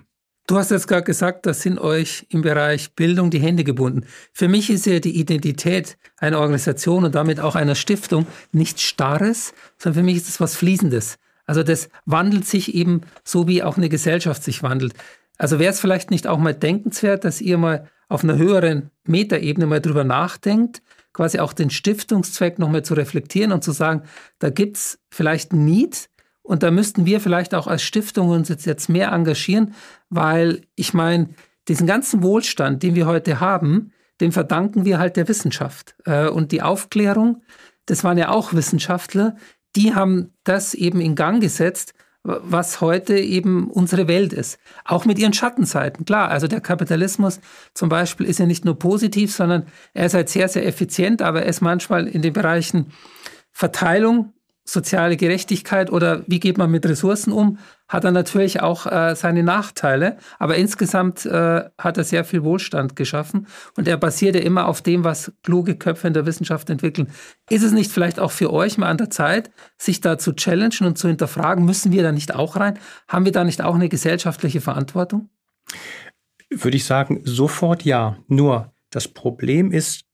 Du 0.47 0.57
hast 0.57 0.71
jetzt 0.71 0.87
gerade 0.87 1.03
gesagt, 1.03 1.45
da 1.45 1.53
sind 1.53 1.79
euch 1.79 2.25
im 2.29 2.41
Bereich 2.41 2.93
Bildung 2.93 3.29
die 3.29 3.39
Hände 3.39 3.63
gebunden. 3.63 4.05
Für 4.33 4.47
mich 4.47 4.69
ist 4.69 4.85
ja 4.85 4.99
die 4.99 5.17
Identität 5.17 5.97
einer 6.17 6.39
Organisation 6.39 7.05
und 7.05 7.15
damit 7.15 7.39
auch 7.39 7.55
einer 7.55 7.75
Stiftung 7.75 8.27
nichts 8.51 8.81
Starres, 8.81 9.53
sondern 9.77 10.01
für 10.01 10.05
mich 10.05 10.17
ist 10.17 10.27
es 10.27 10.41
was 10.41 10.55
Fließendes. 10.55 11.17
Also 11.51 11.63
das 11.63 11.89
wandelt 12.05 12.45
sich 12.45 12.73
eben 12.75 13.01
so, 13.25 13.45
wie 13.45 13.61
auch 13.61 13.75
eine 13.75 13.89
Gesellschaft 13.89 14.41
sich 14.41 14.63
wandelt. 14.63 14.93
Also 15.37 15.59
wäre 15.59 15.73
es 15.73 15.81
vielleicht 15.81 16.09
nicht 16.09 16.25
auch 16.25 16.37
mal 16.37 16.53
denkenswert, 16.53 17.25
dass 17.25 17.41
ihr 17.41 17.57
mal 17.57 17.89
auf 18.07 18.23
einer 18.23 18.37
höheren 18.37 18.89
Metaebene 19.03 19.65
mal 19.65 19.81
drüber 19.81 20.05
nachdenkt, 20.05 20.81
quasi 21.11 21.39
auch 21.39 21.51
den 21.51 21.69
Stiftungszweck 21.69 22.57
nochmal 22.57 22.83
zu 22.85 22.93
reflektieren 22.93 23.51
und 23.51 23.65
zu 23.65 23.73
sagen, 23.73 24.03
da 24.39 24.49
gibt 24.49 24.77
es 24.77 24.99
vielleicht 25.09 25.51
ein 25.51 25.65
Need, 25.65 26.07
und 26.41 26.63
da 26.63 26.71
müssten 26.71 27.05
wir 27.05 27.19
vielleicht 27.19 27.53
auch 27.53 27.67
als 27.67 27.83
Stiftung 27.83 28.29
uns 28.29 28.47
jetzt, 28.47 28.65
jetzt 28.65 28.87
mehr 28.87 29.11
engagieren, 29.11 29.75
weil 30.09 30.61
ich 30.75 30.93
meine, 30.93 31.31
diesen 31.67 31.85
ganzen 31.85 32.23
Wohlstand, 32.23 32.81
den 32.81 32.95
wir 32.95 33.07
heute 33.07 33.41
haben, 33.41 33.91
den 34.21 34.31
verdanken 34.31 34.85
wir 34.85 34.99
halt 34.99 35.17
der 35.17 35.27
Wissenschaft. 35.27 35.95
Äh, 36.05 36.29
und 36.29 36.53
die 36.53 36.61
Aufklärung, 36.61 37.43
das 37.87 38.05
waren 38.05 38.17
ja 38.17 38.29
auch 38.29 38.53
Wissenschaftler, 38.53 39.35
die 39.75 39.95
haben 39.95 40.33
das 40.43 40.73
eben 40.73 41.01
in 41.01 41.15
Gang 41.15 41.41
gesetzt, 41.41 41.93
was 42.23 42.81
heute 42.81 43.17
eben 43.17 43.69
unsere 43.71 44.07
Welt 44.07 44.31
ist. 44.31 44.59
Auch 44.85 45.05
mit 45.05 45.17
ihren 45.17 45.33
Schattenseiten. 45.33 46.05
Klar, 46.05 46.29
also 46.29 46.47
der 46.47 46.61
Kapitalismus 46.61 47.39
zum 47.73 47.89
Beispiel 47.89 48.27
ist 48.27 48.37
ja 48.37 48.45
nicht 48.45 48.63
nur 48.63 48.77
positiv, 48.77 49.33
sondern 49.33 49.65
er 49.93 50.05
ist 50.05 50.13
halt 50.13 50.29
sehr, 50.29 50.47
sehr 50.47 50.65
effizient, 50.67 51.21
aber 51.21 51.41
er 51.41 51.49
ist 51.49 51.61
manchmal 51.61 52.07
in 52.07 52.21
den 52.21 52.33
Bereichen 52.33 52.91
Verteilung 53.51 54.33
soziale 54.71 55.17
Gerechtigkeit 55.17 55.91
oder 55.91 56.23
wie 56.27 56.39
geht 56.39 56.57
man 56.57 56.71
mit 56.71 56.85
Ressourcen 56.85 57.33
um, 57.33 57.57
hat 57.89 58.05
er 58.05 58.11
natürlich 58.11 58.61
auch 58.61 58.85
äh, 58.85 59.15
seine 59.17 59.43
Nachteile. 59.43 60.17
Aber 60.39 60.55
insgesamt 60.55 61.25
äh, 61.25 61.65
hat 61.77 61.97
er 61.97 62.05
sehr 62.05 62.23
viel 62.23 62.43
Wohlstand 62.43 62.95
geschaffen 62.95 63.47
und 63.75 63.89
er 63.89 63.97
basiert 63.97 64.35
ja 64.35 64.41
immer 64.41 64.67
auf 64.67 64.81
dem, 64.81 65.03
was 65.03 65.33
kluge 65.43 65.75
Köpfe 65.75 66.07
in 66.07 66.13
der 66.13 66.25
Wissenschaft 66.25 66.69
entwickeln. 66.69 67.09
Ist 67.49 67.63
es 67.63 67.73
nicht 67.73 67.91
vielleicht 67.91 68.17
auch 68.17 68.31
für 68.31 68.53
euch 68.53 68.77
mal 68.77 68.87
an 68.87 68.97
der 68.97 69.09
Zeit, 69.09 69.51
sich 69.77 69.99
da 69.99 70.17
zu 70.17 70.31
challengen 70.33 70.87
und 70.87 70.97
zu 70.97 71.09
hinterfragen, 71.09 71.65
müssen 71.65 71.91
wir 71.91 72.03
da 72.03 72.13
nicht 72.13 72.33
auch 72.33 72.55
rein? 72.55 72.79
Haben 73.09 73.25
wir 73.25 73.33
da 73.33 73.43
nicht 73.43 73.61
auch 73.61 73.75
eine 73.75 73.89
gesellschaftliche 73.89 74.61
Verantwortung? 74.61 75.29
Würde 76.49 76.77
ich 76.77 76.85
sagen, 76.85 77.21
sofort 77.25 77.83
ja. 77.83 78.17
Nur 78.27 78.71
das 78.89 79.09
Problem 79.09 79.71
ist, 79.73 80.05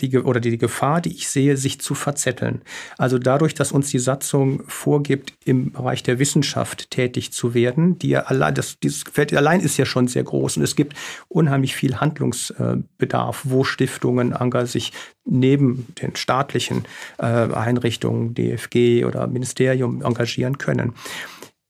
die, 0.00 0.18
oder 0.18 0.40
die 0.40 0.58
Gefahr, 0.58 1.00
die 1.00 1.14
ich 1.14 1.28
sehe, 1.28 1.56
sich 1.56 1.80
zu 1.80 1.94
verzetteln. 1.94 2.62
Also 2.98 3.18
dadurch, 3.18 3.54
dass 3.54 3.72
uns 3.72 3.90
die 3.90 3.98
Satzung 3.98 4.62
vorgibt, 4.68 5.32
im 5.44 5.72
Bereich 5.72 6.02
der 6.02 6.18
Wissenschaft 6.18 6.90
tätig 6.90 7.32
zu 7.32 7.54
werden, 7.54 7.98
die 7.98 8.10
ja 8.10 8.20
allein, 8.22 8.54
das, 8.54 8.78
dieses 8.78 9.04
Feld 9.10 9.34
allein 9.34 9.60
ist 9.60 9.76
ja 9.76 9.86
schon 9.86 10.08
sehr 10.08 10.24
groß 10.24 10.58
und 10.58 10.62
es 10.62 10.76
gibt 10.76 10.94
unheimlich 11.28 11.74
viel 11.74 11.96
Handlungsbedarf, 11.96 13.42
wo 13.44 13.64
Stiftungen 13.64 14.34
sich 14.66 14.92
neben 15.24 15.86
den 16.00 16.16
staatlichen 16.16 16.84
äh, 17.18 17.24
Einrichtungen, 17.24 18.34
DFG 18.34 19.04
oder 19.04 19.26
Ministerium 19.26 20.02
engagieren 20.02 20.58
können. 20.58 20.94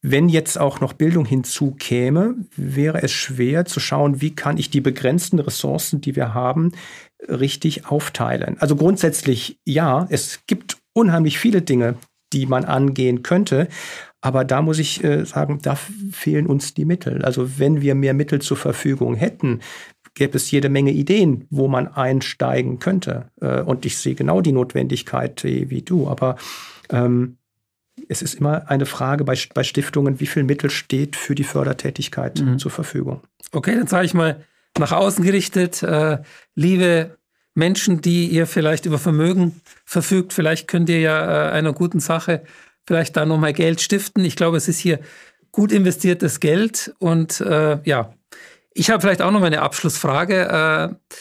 Wenn 0.08 0.28
jetzt 0.28 0.56
auch 0.56 0.80
noch 0.80 0.92
Bildung 0.92 1.24
hinzukäme, 1.24 2.36
wäre 2.54 3.02
es 3.02 3.10
schwer 3.10 3.64
zu 3.64 3.80
schauen, 3.80 4.20
wie 4.20 4.36
kann 4.36 4.56
ich 4.56 4.70
die 4.70 4.80
begrenzten 4.80 5.40
Ressourcen, 5.40 6.00
die 6.00 6.14
wir 6.14 6.32
haben, 6.32 6.70
richtig 7.28 7.86
aufteilen. 7.86 8.56
Also 8.58 8.76
grundsätzlich 8.76 9.58
ja, 9.64 10.06
es 10.10 10.40
gibt 10.46 10.78
unheimlich 10.92 11.38
viele 11.38 11.62
Dinge, 11.62 11.96
die 12.32 12.46
man 12.46 12.64
angehen 12.64 13.22
könnte. 13.22 13.68
Aber 14.20 14.44
da 14.44 14.62
muss 14.62 14.78
ich 14.78 15.04
äh, 15.04 15.24
sagen, 15.24 15.60
da 15.62 15.76
fehlen 15.76 16.46
uns 16.46 16.74
die 16.74 16.84
Mittel. 16.84 17.24
Also 17.24 17.58
wenn 17.58 17.80
wir 17.80 17.94
mehr 17.94 18.14
Mittel 18.14 18.40
zur 18.40 18.56
Verfügung 18.56 19.14
hätten, 19.14 19.60
gäbe 20.14 20.36
es 20.36 20.50
jede 20.50 20.68
Menge 20.68 20.90
Ideen, 20.90 21.46
wo 21.50 21.68
man 21.68 21.86
einsteigen 21.86 22.78
könnte. 22.78 23.30
Äh, 23.40 23.60
und 23.60 23.86
ich 23.86 23.98
sehe 23.98 24.14
genau 24.14 24.40
die 24.40 24.52
Notwendigkeit 24.52 25.44
äh, 25.44 25.70
wie 25.70 25.82
du. 25.82 26.08
Aber 26.08 26.36
ähm, 26.90 27.36
es 28.08 28.22
ist 28.22 28.34
immer 28.34 28.68
eine 28.68 28.86
Frage 28.86 29.24
bei, 29.24 29.38
bei 29.54 29.62
Stiftungen, 29.62 30.18
wie 30.20 30.26
viel 30.26 30.42
Mittel 30.42 30.70
steht 30.70 31.16
für 31.16 31.34
die 31.34 31.44
Fördertätigkeit 31.44 32.40
mhm. 32.40 32.58
zur 32.58 32.70
Verfügung. 32.70 33.20
Okay, 33.52 33.74
dann 33.74 33.86
sage 33.86 34.06
ich 34.06 34.14
mal, 34.14 34.44
nach 34.78 34.92
außen 34.92 35.24
gerichtet. 35.24 35.82
Äh, 35.82 36.18
liebe 36.54 37.16
Menschen, 37.54 38.00
die 38.00 38.26
ihr 38.26 38.46
vielleicht 38.46 38.86
über 38.86 38.98
Vermögen 38.98 39.60
verfügt, 39.84 40.32
vielleicht 40.32 40.68
könnt 40.68 40.88
ihr 40.88 41.00
ja 41.00 41.48
äh, 41.48 41.52
einer 41.52 41.72
guten 41.72 42.00
Sache 42.00 42.42
vielleicht 42.86 43.16
da 43.16 43.26
nochmal 43.26 43.52
Geld 43.52 43.80
stiften. 43.80 44.24
Ich 44.24 44.36
glaube, 44.36 44.56
es 44.56 44.68
ist 44.68 44.78
hier 44.78 45.00
gut 45.52 45.72
investiertes 45.72 46.40
Geld. 46.40 46.94
Und 46.98 47.40
äh, 47.40 47.78
ja, 47.84 48.14
ich 48.72 48.90
habe 48.90 49.00
vielleicht 49.00 49.22
auch 49.22 49.30
noch 49.30 49.42
eine 49.42 49.62
Abschlussfrage. 49.62 50.98
Äh, 51.10 51.16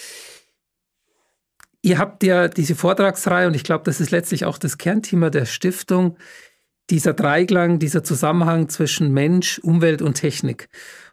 ihr 1.81 1.97
habt 1.97 2.23
ja 2.23 2.47
diese 2.47 2.75
Vortragsreihe 2.75 3.47
und 3.47 3.55
ich 3.55 3.63
glaube, 3.63 3.85
das 3.85 4.01
ist 4.01 4.11
letztlich 4.11 4.45
auch 4.45 4.57
das 4.57 4.77
Kernthema 4.77 5.29
der 5.29 5.45
Stiftung, 5.45 6.17
dieser 6.89 7.13
Dreiklang, 7.13 7.79
dieser 7.79 8.03
Zusammenhang 8.03 8.69
zwischen 8.69 9.11
Mensch, 9.11 9.59
Umwelt 9.59 10.01
und 10.01 10.15
Technik. 10.15 10.69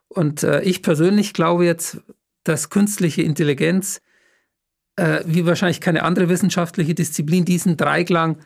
Und 0.09 0.43
äh, 0.43 0.61
ich 0.63 0.83
persönlich 0.83 1.33
glaube 1.33 1.65
jetzt, 1.65 1.99
dass 2.45 2.71
künstliche 2.71 3.23
Intelligenz, 3.23 4.01
äh, 4.97 5.21
wie 5.27 5.47
wahrscheinlich 5.47 5.81
keine 5.81 6.03
andere 6.03 6.29
wissenschaftliche 6.29 6.95
Disziplin, 6.95 7.45
diesen 7.45 7.77
Dreiklang 7.77 8.39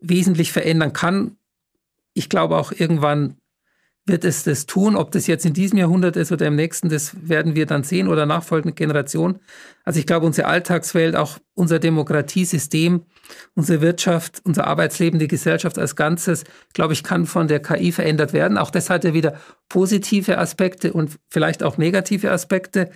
wesentlich 0.00 0.52
verändern 0.52 0.92
kann. 0.92 1.36
Ich 2.14 2.28
glaube 2.28 2.56
auch 2.56 2.72
irgendwann 2.72 3.36
wird 4.06 4.24
es 4.24 4.44
das 4.44 4.66
tun. 4.66 4.96
Ob 4.96 5.12
das 5.12 5.26
jetzt 5.26 5.46
in 5.46 5.54
diesem 5.54 5.78
Jahrhundert 5.78 6.16
ist 6.16 6.30
oder 6.30 6.46
im 6.46 6.56
nächsten, 6.56 6.88
das 6.88 7.12
werden 7.26 7.54
wir 7.54 7.66
dann 7.66 7.84
sehen 7.84 8.08
oder 8.08 8.26
nachfolgende 8.26 8.74
Generationen. 8.74 9.40
Also 9.84 9.98
ich 9.98 10.06
glaube, 10.06 10.26
unsere 10.26 10.46
Alltagswelt, 10.46 11.16
auch 11.16 11.38
unser 11.54 11.78
Demokratiesystem, 11.78 13.02
unsere 13.54 13.80
Wirtschaft, 13.80 14.42
unser 14.44 14.66
Arbeitsleben, 14.66 15.18
die 15.18 15.28
Gesellschaft 15.28 15.78
als 15.78 15.96
Ganzes, 15.96 16.44
glaube 16.74 16.92
ich, 16.92 17.02
kann 17.02 17.24
von 17.24 17.48
der 17.48 17.60
KI 17.60 17.92
verändert 17.92 18.32
werden. 18.34 18.58
Auch 18.58 18.70
das 18.70 18.90
hat 18.90 19.04
ja 19.04 19.14
wieder 19.14 19.40
positive 19.68 20.36
Aspekte 20.38 20.92
und 20.92 21.18
vielleicht 21.30 21.62
auch 21.62 21.78
negative 21.78 22.30
Aspekte. 22.30 22.90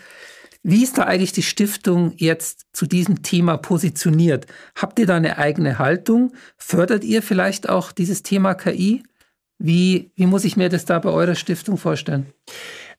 Wie 0.71 0.83
ist 0.83 0.99
da 0.99 1.05
eigentlich 1.05 1.33
die 1.33 1.43
Stiftung 1.43 2.13
jetzt 2.19 2.67
zu 2.75 2.85
diesem 2.85 3.23
Thema 3.23 3.57
positioniert? 3.57 4.47
Habt 4.75 4.99
ihr 4.99 5.07
da 5.07 5.17
eine 5.17 5.39
eigene 5.39 5.79
Haltung? 5.79 6.35
Fördert 6.59 7.05
ihr 7.05 7.23
vielleicht 7.23 7.71
auch 7.71 7.91
dieses 7.91 8.23
Thema 8.23 8.53
KI? 8.53 9.03
Wie, 9.59 10.11
wie 10.15 10.27
muss 10.27 10.45
ich 10.45 10.59
mir 10.59 10.69
das 10.69 10.85
da 10.85 10.99
bei 10.99 11.09
eurer 11.09 11.37
Stiftung 11.37 11.79
vorstellen? 11.79 12.27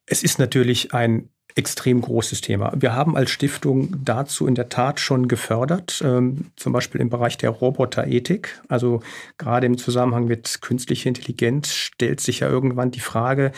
Es 0.07 0.23
ist 0.23 0.39
natürlich 0.39 0.95
ein 0.95 1.29
extrem 1.53 2.01
großes 2.01 2.41
Thema. 2.41 2.73
Wir 2.75 2.95
haben 2.95 3.15
als 3.15 3.29
Stiftung 3.29 3.93
dazu 4.03 4.47
in 4.47 4.55
der 4.55 4.69
Tat 4.69 4.99
schon 4.99 5.27
gefördert, 5.27 6.01
ähm, 6.03 6.47
zum 6.55 6.73
Beispiel 6.73 7.01
im 7.01 7.09
Bereich 7.09 7.37
der 7.37 7.51
Roboterethik. 7.51 8.61
Also 8.67 9.01
gerade 9.37 9.67
im 9.67 9.77
Zusammenhang 9.77 10.25
mit 10.25 10.61
künstlicher 10.61 11.09
Intelligenz 11.09 11.71
stellt 11.73 12.19
sich 12.19 12.39
ja 12.39 12.49
irgendwann 12.49 12.89
die 12.91 12.99
Frage, 12.99 13.51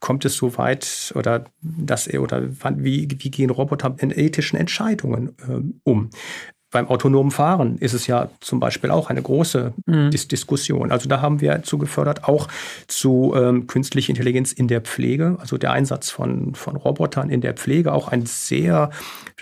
kommt 0.00 0.24
es 0.24 0.36
so 0.36 0.56
weit 0.58 1.12
oder 1.14 1.44
dass 1.60 2.12
oder 2.12 2.42
wie, 2.82 3.08
wie 3.10 3.30
gehen 3.30 3.50
Roboter 3.50 3.96
in 3.98 4.10
ethischen 4.10 4.58
Entscheidungen 4.58 5.36
äh, 5.48 5.60
um? 5.84 6.10
Beim 6.72 6.88
autonomen 6.88 7.30
Fahren 7.30 7.78
ist 7.78 7.94
es 7.94 8.08
ja 8.08 8.28
zum 8.40 8.58
Beispiel 8.58 8.90
auch 8.90 9.08
eine 9.08 9.22
große 9.22 9.72
mhm. 9.86 10.10
Dis 10.10 10.26
Diskussion. 10.26 10.90
Also 10.90 11.08
da 11.08 11.20
haben 11.20 11.40
wir 11.40 11.62
zugefördert, 11.62 12.24
auch 12.24 12.48
zu 12.88 13.34
ähm, 13.36 13.66
künstlicher 13.66 14.10
Intelligenz 14.10 14.52
in 14.52 14.66
der 14.66 14.80
Pflege, 14.80 15.36
also 15.38 15.58
der 15.58 15.72
Einsatz 15.72 16.10
von, 16.10 16.54
von 16.54 16.76
Robotern 16.76 17.30
in 17.30 17.40
der 17.40 17.54
Pflege, 17.54 17.92
auch 17.92 18.08
ein 18.08 18.26
sehr 18.26 18.90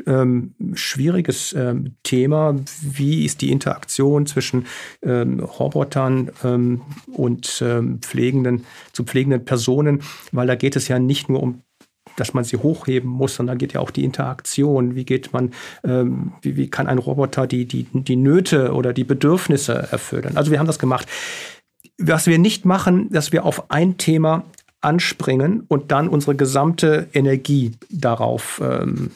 ähm, 0.06 0.54
schwieriges 0.74 1.54
ähm, 1.54 1.96
Thema. 2.02 2.56
Wie 2.82 3.24
ist 3.24 3.40
die 3.40 3.50
Interaktion 3.50 4.26
zwischen 4.26 4.66
ähm, 5.02 5.40
Robotern 5.40 6.30
ähm, 6.44 6.82
und 7.06 7.62
ähm, 7.64 8.00
pflegenden, 8.00 8.64
zu 8.92 9.04
pflegenden 9.04 9.44
Personen? 9.44 10.02
Weil 10.30 10.46
da 10.46 10.56
geht 10.56 10.76
es 10.76 10.88
ja 10.88 10.98
nicht 10.98 11.28
nur 11.28 11.42
um 11.42 11.63
dass 12.16 12.34
man 12.34 12.44
sie 12.44 12.56
hochheben 12.56 13.08
muss, 13.08 13.34
sondern 13.34 13.58
geht 13.58 13.72
ja 13.72 13.80
auch 13.80 13.90
die 13.90 14.04
Interaktion. 14.04 14.94
Wie 14.94 15.04
geht 15.04 15.32
man, 15.32 15.52
ähm, 15.84 16.32
wie, 16.42 16.56
wie 16.56 16.70
kann 16.70 16.86
ein 16.86 16.98
Roboter 16.98 17.46
die, 17.46 17.66
die, 17.66 17.86
die 17.92 18.16
Nöte 18.16 18.72
oder 18.72 18.92
die 18.92 19.04
Bedürfnisse 19.04 19.88
erfüllen? 19.90 20.36
Also 20.36 20.50
wir 20.50 20.58
haben 20.58 20.66
das 20.66 20.78
gemacht. 20.78 21.08
Was 21.98 22.26
wir 22.26 22.38
nicht 22.38 22.64
machen, 22.64 23.08
dass 23.10 23.32
wir 23.32 23.44
auf 23.44 23.70
ein 23.70 23.98
Thema 23.98 24.44
anspringen 24.80 25.64
und 25.68 25.90
dann 25.90 26.08
unsere 26.08 26.34
gesamte 26.34 27.08
Energie 27.14 27.72
darauf 27.90 28.60
ähm, 28.62 29.10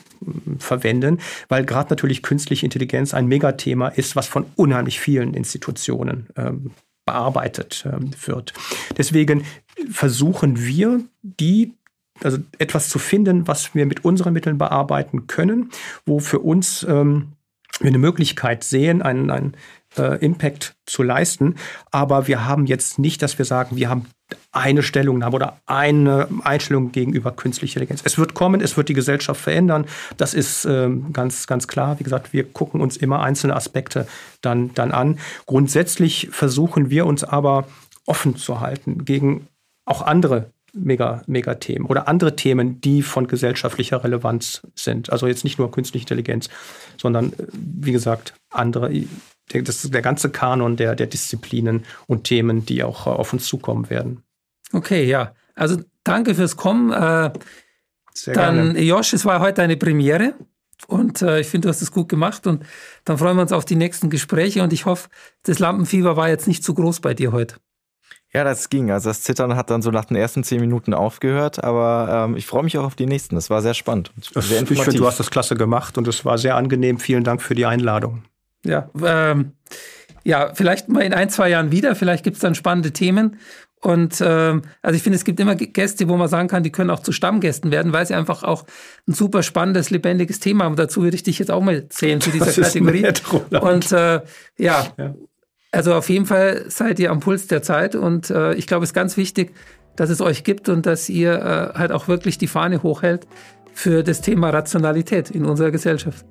verwenden, 0.58 1.18
weil 1.48 1.64
gerade 1.64 1.90
natürlich 1.90 2.22
künstliche 2.22 2.64
Intelligenz 2.64 3.14
ein 3.14 3.26
Megathema 3.26 3.88
ist, 3.88 4.16
was 4.16 4.26
von 4.26 4.46
unheimlich 4.56 4.98
vielen 4.98 5.34
Institutionen 5.34 6.28
ähm, 6.36 6.70
bearbeitet 7.04 7.86
ähm, 7.90 8.10
wird. 8.26 8.52
Deswegen 8.96 9.44
versuchen 9.90 10.64
wir, 10.64 11.00
die 11.22 11.74
also 12.22 12.38
etwas 12.58 12.88
zu 12.88 12.98
finden, 12.98 13.46
was 13.46 13.74
wir 13.74 13.86
mit 13.86 14.04
unseren 14.04 14.32
Mitteln 14.32 14.58
bearbeiten 14.58 15.26
können, 15.26 15.70
wo 16.06 16.18
für 16.20 16.40
uns 16.40 16.86
ähm, 16.88 17.32
wir 17.80 17.88
eine 17.88 17.98
Möglichkeit 17.98 18.64
sehen, 18.64 19.02
ein, 19.02 19.30
ein 19.30 19.54
äh, 19.96 20.24
Impact 20.24 20.74
zu 20.86 21.02
leisten. 21.02 21.56
Aber 21.90 22.26
wir 22.26 22.44
haben 22.44 22.66
jetzt 22.66 22.98
nicht, 22.98 23.22
dass 23.22 23.38
wir 23.38 23.44
sagen, 23.44 23.76
wir 23.76 23.88
haben 23.88 24.06
eine 24.52 24.82
Stellungnahme 24.82 25.36
oder 25.36 25.60
eine 25.66 26.28
Einstellung 26.42 26.92
gegenüber 26.92 27.32
künstlicher 27.32 27.80
Intelligenz. 27.80 28.02
Es 28.04 28.18
wird 28.18 28.34
kommen, 28.34 28.60
es 28.60 28.76
wird 28.76 28.88
die 28.88 28.94
Gesellschaft 28.94 29.40
verändern. 29.40 29.86
Das 30.16 30.34
ist 30.34 30.64
ähm, 30.64 31.12
ganz, 31.12 31.46
ganz 31.46 31.68
klar. 31.68 31.98
Wie 31.98 32.04
gesagt, 32.04 32.32
wir 32.32 32.44
gucken 32.44 32.80
uns 32.80 32.96
immer 32.96 33.20
einzelne 33.20 33.56
Aspekte 33.56 34.06
dann, 34.40 34.74
dann 34.74 34.92
an. 34.92 35.18
Grundsätzlich 35.46 36.28
versuchen 36.30 36.90
wir 36.90 37.06
uns 37.06 37.24
aber 37.24 37.66
offen 38.06 38.36
zu 38.36 38.60
halten 38.60 39.04
gegen 39.04 39.46
auch 39.84 40.02
andere 40.02 40.50
Mega, 40.82 41.22
Megathemen 41.26 41.86
oder 41.86 42.08
andere 42.08 42.36
Themen, 42.36 42.80
die 42.80 43.02
von 43.02 43.26
gesellschaftlicher 43.26 44.02
Relevanz 44.02 44.62
sind. 44.74 45.10
Also 45.10 45.26
jetzt 45.26 45.44
nicht 45.44 45.58
nur 45.58 45.70
künstliche 45.70 46.04
Intelligenz, 46.04 46.48
sondern 46.96 47.32
äh, 47.32 47.46
wie 47.52 47.92
gesagt, 47.92 48.34
andere, 48.50 48.90
der, 49.52 49.62
das 49.62 49.84
ist 49.84 49.94
der 49.94 50.02
ganze 50.02 50.30
Kanon 50.30 50.76
der, 50.76 50.94
der 50.94 51.06
Disziplinen 51.06 51.84
und 52.06 52.24
Themen, 52.24 52.66
die 52.66 52.82
auch 52.82 53.06
äh, 53.06 53.10
auf 53.10 53.32
uns 53.32 53.46
zukommen 53.46 53.90
werden. 53.90 54.22
Okay, 54.72 55.04
ja. 55.04 55.34
Also 55.54 55.80
danke 56.04 56.34
fürs 56.34 56.56
Kommen. 56.56 56.92
Äh, 56.92 57.32
Sehr 58.14 58.34
dann, 58.34 58.74
gerne. 58.74 58.80
Josh, 58.80 59.12
es 59.12 59.24
war 59.24 59.40
heute 59.40 59.62
eine 59.62 59.76
Premiere. 59.76 60.34
Und 60.86 61.22
äh, 61.22 61.40
ich 61.40 61.48
finde, 61.48 61.66
du 61.66 61.70
hast 61.70 61.82
es 61.82 61.90
gut 61.90 62.08
gemacht 62.08 62.46
und 62.46 62.64
dann 63.04 63.18
freuen 63.18 63.36
wir 63.36 63.42
uns 63.42 63.52
auf 63.52 63.64
die 63.64 63.74
nächsten 63.74 64.10
Gespräche 64.10 64.62
und 64.62 64.72
ich 64.72 64.86
hoffe, 64.86 65.08
das 65.42 65.58
Lampenfieber 65.58 66.16
war 66.16 66.28
jetzt 66.28 66.46
nicht 66.46 66.62
zu 66.62 66.72
groß 66.72 67.00
bei 67.00 67.14
dir 67.14 67.32
heute. 67.32 67.56
Ja, 68.32 68.44
das 68.44 68.68
ging. 68.68 68.90
Also 68.90 69.08
das 69.08 69.22
Zittern 69.22 69.56
hat 69.56 69.70
dann 69.70 69.80
so 69.80 69.90
nach 69.90 70.04
den 70.04 70.16
ersten 70.16 70.44
zehn 70.44 70.60
Minuten 70.60 70.92
aufgehört, 70.92 71.64
aber 71.64 72.26
ähm, 72.28 72.36
ich 72.36 72.46
freue 72.46 72.62
mich 72.62 72.76
auch 72.76 72.84
auf 72.84 72.94
die 72.94 73.06
nächsten. 73.06 73.36
Das 73.36 73.48
war 73.48 73.62
sehr 73.62 73.74
spannend. 73.74 74.12
Sehr 74.34 74.62
ich 74.62 74.68
finde, 74.68 74.98
du 74.98 75.06
hast 75.06 75.18
das 75.18 75.30
klasse 75.30 75.56
gemacht 75.56 75.96
und 75.96 76.06
es 76.08 76.24
war 76.24 76.36
sehr 76.36 76.56
angenehm. 76.56 76.98
Vielen 76.98 77.24
Dank 77.24 77.40
für 77.40 77.54
die 77.54 77.64
Einladung. 77.64 78.24
Ja, 78.64 78.90
ähm, 79.02 79.52
ja, 80.24 80.52
vielleicht 80.54 80.90
mal 80.90 81.02
in 81.02 81.14
ein, 81.14 81.30
zwei 81.30 81.48
Jahren 81.48 81.72
wieder. 81.72 81.94
Vielleicht 81.94 82.22
gibt 82.22 82.36
es 82.36 82.42
dann 82.42 82.54
spannende 82.54 82.92
Themen. 82.92 83.38
Und 83.80 84.20
ähm, 84.20 84.62
also 84.82 84.96
ich 84.96 85.02
finde, 85.02 85.16
es 85.16 85.24
gibt 85.24 85.38
immer 85.38 85.54
Gäste, 85.54 86.08
wo 86.08 86.16
man 86.16 86.28
sagen 86.28 86.48
kann, 86.48 86.62
die 86.62 86.72
können 86.72 86.90
auch 86.90 87.00
zu 87.00 87.12
Stammgästen 87.12 87.70
werden, 87.70 87.92
weil 87.92 88.04
sie 88.06 88.14
einfach 88.14 88.42
auch 88.42 88.64
ein 89.06 89.14
super 89.14 89.42
spannendes, 89.42 89.90
lebendiges 89.90 90.40
Thema 90.40 90.64
haben. 90.64 90.76
Dazu 90.76 91.02
würde 91.02 91.14
ich 91.14 91.22
dich 91.22 91.38
jetzt 91.38 91.50
auch 91.50 91.62
mal 91.62 91.88
zählen 91.88 92.20
zu 92.20 92.30
dieser 92.30 92.46
das 92.46 92.56
Kategorie. 92.56 93.06
Und 93.60 93.92
äh, 93.92 94.20
ja, 94.58 94.86
ja, 94.98 95.14
also 95.72 95.94
auf 95.94 96.08
jeden 96.08 96.26
Fall 96.26 96.64
seid 96.68 96.98
ihr 96.98 97.10
am 97.10 97.20
Puls 97.20 97.46
der 97.46 97.62
Zeit 97.62 97.94
und 97.94 98.30
äh, 98.30 98.54
ich 98.54 98.66
glaube, 98.66 98.84
es 98.84 98.90
ist 98.90 98.94
ganz 98.94 99.16
wichtig, 99.16 99.54
dass 99.96 100.10
es 100.10 100.20
euch 100.20 100.44
gibt 100.44 100.68
und 100.68 100.86
dass 100.86 101.08
ihr 101.08 101.34
äh, 101.34 101.78
halt 101.78 101.92
auch 101.92 102.08
wirklich 102.08 102.38
die 102.38 102.46
Fahne 102.46 102.82
hochhält 102.82 103.26
für 103.74 104.02
das 104.02 104.20
Thema 104.20 104.50
Rationalität 104.50 105.30
in 105.30 105.44
unserer 105.44 105.70
Gesellschaft. 105.70 106.24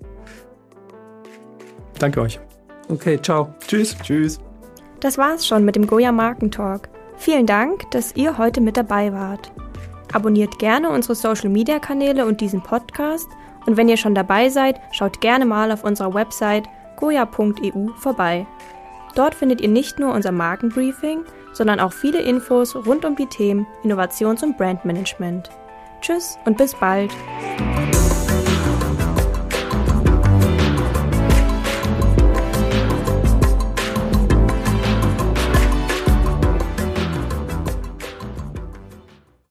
Danke 1.99 2.21
euch. 2.21 2.39
Okay, 2.89 3.19
ciao. 3.21 3.53
Tschüss. 3.67 3.97
Tschüss. 4.01 4.39
Das 4.99 5.17
war's 5.17 5.45
schon 5.45 5.65
mit 5.65 5.75
dem 5.75 5.87
Goya 5.87 6.11
Markentalk. 6.11 6.89
Vielen 7.17 7.45
Dank, 7.45 7.89
dass 7.91 8.15
ihr 8.15 8.37
heute 8.37 8.61
mit 8.61 8.77
dabei 8.77 9.11
wart. 9.11 9.51
Abonniert 10.13 10.59
gerne 10.59 10.89
unsere 10.89 11.15
Social 11.15 11.49
Media 11.49 11.79
Kanäle 11.79 12.25
und 12.25 12.41
diesen 12.41 12.61
Podcast. 12.61 13.27
Und 13.65 13.75
wenn 13.75 13.89
ihr 13.89 13.97
schon 13.97 14.15
dabei 14.15 14.49
seid, 14.49 14.79
schaut 14.93 15.19
gerne 15.19 15.45
mal 15.45 15.71
auf 15.71 15.83
unserer 15.83 16.13
Website 16.13 16.63
goya.eu 16.97 17.89
vorbei. 17.97 18.47
Dort 19.17 19.33
findet 19.33 19.61
ihr 19.61 19.67
nicht 19.67 19.97
nur 19.97 20.13
unser 20.13 20.31
Markenbriefing, 20.31 21.23
sondern 21.51 21.79
auch 21.79 21.91
viele 21.91 22.21
Infos 22.21 22.75
rund 22.75 23.03
um 23.03 23.15
die 23.15 23.25
Themen 23.25 23.65
Innovations- 23.83 24.43
und 24.43 24.57
Brandmanagement. 24.57 25.49
Tschüss 26.01 26.37
und 26.45 26.55
bis 26.55 26.75
bald! 26.75 27.11